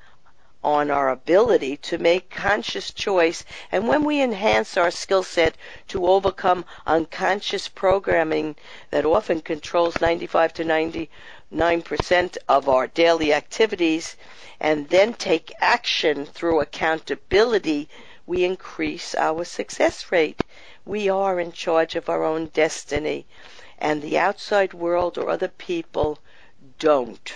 on 0.64 0.90
our 0.90 1.11
ability 1.11 1.76
to 1.76 1.98
make 1.98 2.31
conscious 2.31 2.90
choice, 2.90 3.44
and 3.70 3.87
when 3.87 4.02
we 4.04 4.20
enhance 4.20 4.76
our 4.76 4.90
skill 4.90 5.22
set 5.22 5.57
to 5.88 6.07
overcome 6.07 6.64
unconscious 6.87 7.68
programming 7.68 8.57
that 8.90 9.04
often 9.04 9.40
controls 9.40 10.00
95 10.00 10.54
to 10.54 10.64
99% 10.64 12.38
of 12.48 12.68
our 12.68 12.87
daily 12.87 13.33
activities, 13.33 14.16
and 14.59 14.88
then 14.88 15.12
take 15.12 15.52
action 15.61 16.24
through 16.24 16.61
accountability, 16.61 17.88
we 18.26 18.42
increase 18.42 19.14
our 19.14 19.44
success 19.44 20.11
rate. 20.11 20.42
We 20.85 21.09
are 21.09 21.38
in 21.38 21.52
charge 21.52 21.94
of 21.94 22.09
our 22.09 22.24
own 22.24 22.46
destiny, 22.46 23.26
and 23.80 24.02
the 24.02 24.18
outside 24.18 24.74
world 24.74 25.16
or 25.16 25.30
other 25.30 25.48
people 25.48 26.18
don't 26.78 27.34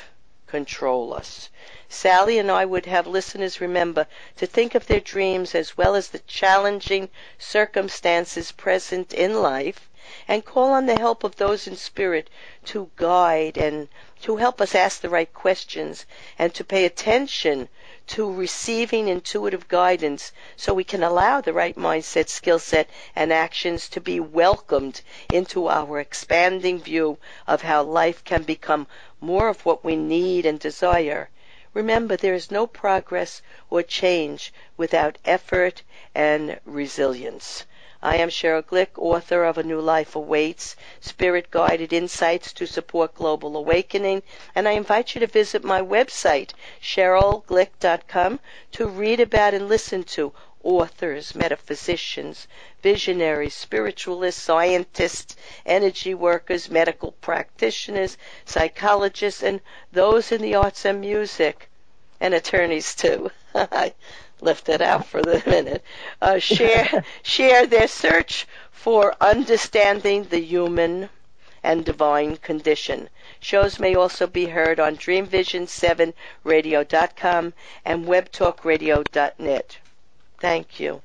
control 0.48 1.14
us. 1.14 1.48
Sallie 1.88 2.38
and 2.38 2.50
I 2.50 2.64
would 2.64 2.86
have 2.86 3.06
listeners 3.06 3.60
remember 3.60 4.06
to 4.36 4.46
think 4.46 4.74
of 4.74 4.86
their 4.86 5.00
dreams 5.00 5.54
as 5.54 5.76
well 5.76 5.94
as 5.94 6.08
the 6.08 6.18
challenging 6.20 7.08
circumstances 7.38 8.50
present 8.52 9.14
in 9.14 9.40
life 9.40 9.88
and 10.26 10.44
call 10.44 10.72
on 10.72 10.86
the 10.86 10.98
help 10.98 11.22
of 11.22 11.36
those 11.36 11.66
in 11.66 11.76
spirit 11.76 12.28
to 12.66 12.90
guide 12.96 13.56
and 13.56 13.88
to 14.22 14.36
help 14.36 14.60
us 14.60 14.74
ask 14.74 15.00
the 15.00 15.08
right 15.08 15.32
questions 15.32 16.04
and 16.38 16.52
to 16.54 16.64
pay 16.64 16.84
attention 16.84 17.68
to 18.06 18.32
receiving 18.32 19.08
intuitive 19.08 19.68
guidance 19.68 20.32
so 20.56 20.74
we 20.74 20.84
can 20.84 21.02
allow 21.02 21.40
the 21.40 21.52
right 21.52 21.76
mindset, 21.76 22.28
skill 22.28 22.58
set, 22.58 22.88
and 23.14 23.32
actions 23.32 23.88
to 23.88 24.00
be 24.00 24.18
welcomed 24.18 25.00
into 25.30 25.68
our 25.68 26.00
expanding 26.00 26.78
view 26.78 27.18
of 27.46 27.62
how 27.62 27.82
life 27.82 28.24
can 28.24 28.42
become 28.42 28.86
more 29.20 29.48
of 29.48 29.64
what 29.64 29.84
we 29.84 29.96
need 29.96 30.44
and 30.44 30.58
desire. 30.58 31.30
Remember, 31.74 32.16
there 32.16 32.34
is 32.34 32.50
no 32.50 32.66
progress 32.66 33.40
or 33.70 33.82
change 33.82 34.52
without 34.76 35.16
effort 35.24 35.82
and 36.14 36.60
resilience. 36.66 37.64
I 38.04 38.16
am 38.16 38.30
Sheryl 38.30 38.64
Glick, 38.64 38.98
author 38.98 39.44
of 39.44 39.58
A 39.58 39.62
New 39.62 39.80
Life 39.80 40.16
Awaits, 40.16 40.74
Spirit 41.00 41.52
Guided 41.52 41.92
Insights 41.92 42.52
to 42.54 42.66
Support 42.66 43.14
Global 43.14 43.56
Awakening, 43.56 44.24
and 44.56 44.66
I 44.66 44.72
invite 44.72 45.14
you 45.14 45.20
to 45.20 45.28
visit 45.28 45.62
my 45.62 45.80
website, 45.80 46.50
SherylGlick.com, 46.82 48.40
to 48.72 48.88
read 48.88 49.20
about 49.20 49.54
and 49.54 49.68
listen 49.68 50.02
to 50.02 50.32
authors, 50.64 51.36
metaphysicians, 51.36 52.48
visionaries, 52.82 53.54
spiritualists, 53.54 54.42
scientists, 54.42 55.36
energy 55.64 56.12
workers, 56.12 56.68
medical 56.68 57.12
practitioners, 57.12 58.18
psychologists, 58.44 59.44
and 59.44 59.60
those 59.92 60.32
in 60.32 60.42
the 60.42 60.56
arts 60.56 60.84
and 60.84 61.00
music, 61.00 61.70
and 62.20 62.34
attorneys 62.34 62.96
too. 62.96 63.30
Left 64.42 64.66
that 64.66 64.82
out 64.82 65.06
for 65.06 65.22
the 65.22 65.42
minute. 65.46 65.82
Uh, 66.20 66.38
share 66.38 67.02
share 67.22 67.66
their 67.66 67.88
search 67.88 68.46
for 68.70 69.14
understanding 69.20 70.24
the 70.24 70.40
human 70.40 71.08
and 71.62 71.84
divine 71.84 72.36
condition. 72.36 73.08
Shows 73.40 73.78
may 73.78 73.94
also 73.94 74.26
be 74.26 74.46
heard 74.46 74.80
on 74.80 74.96
DreamVision7Radio.com 74.96 77.54
and 77.84 78.04
WebTalkRadio.net. 78.04 79.78
Thank 80.40 80.80
you. 80.80 81.02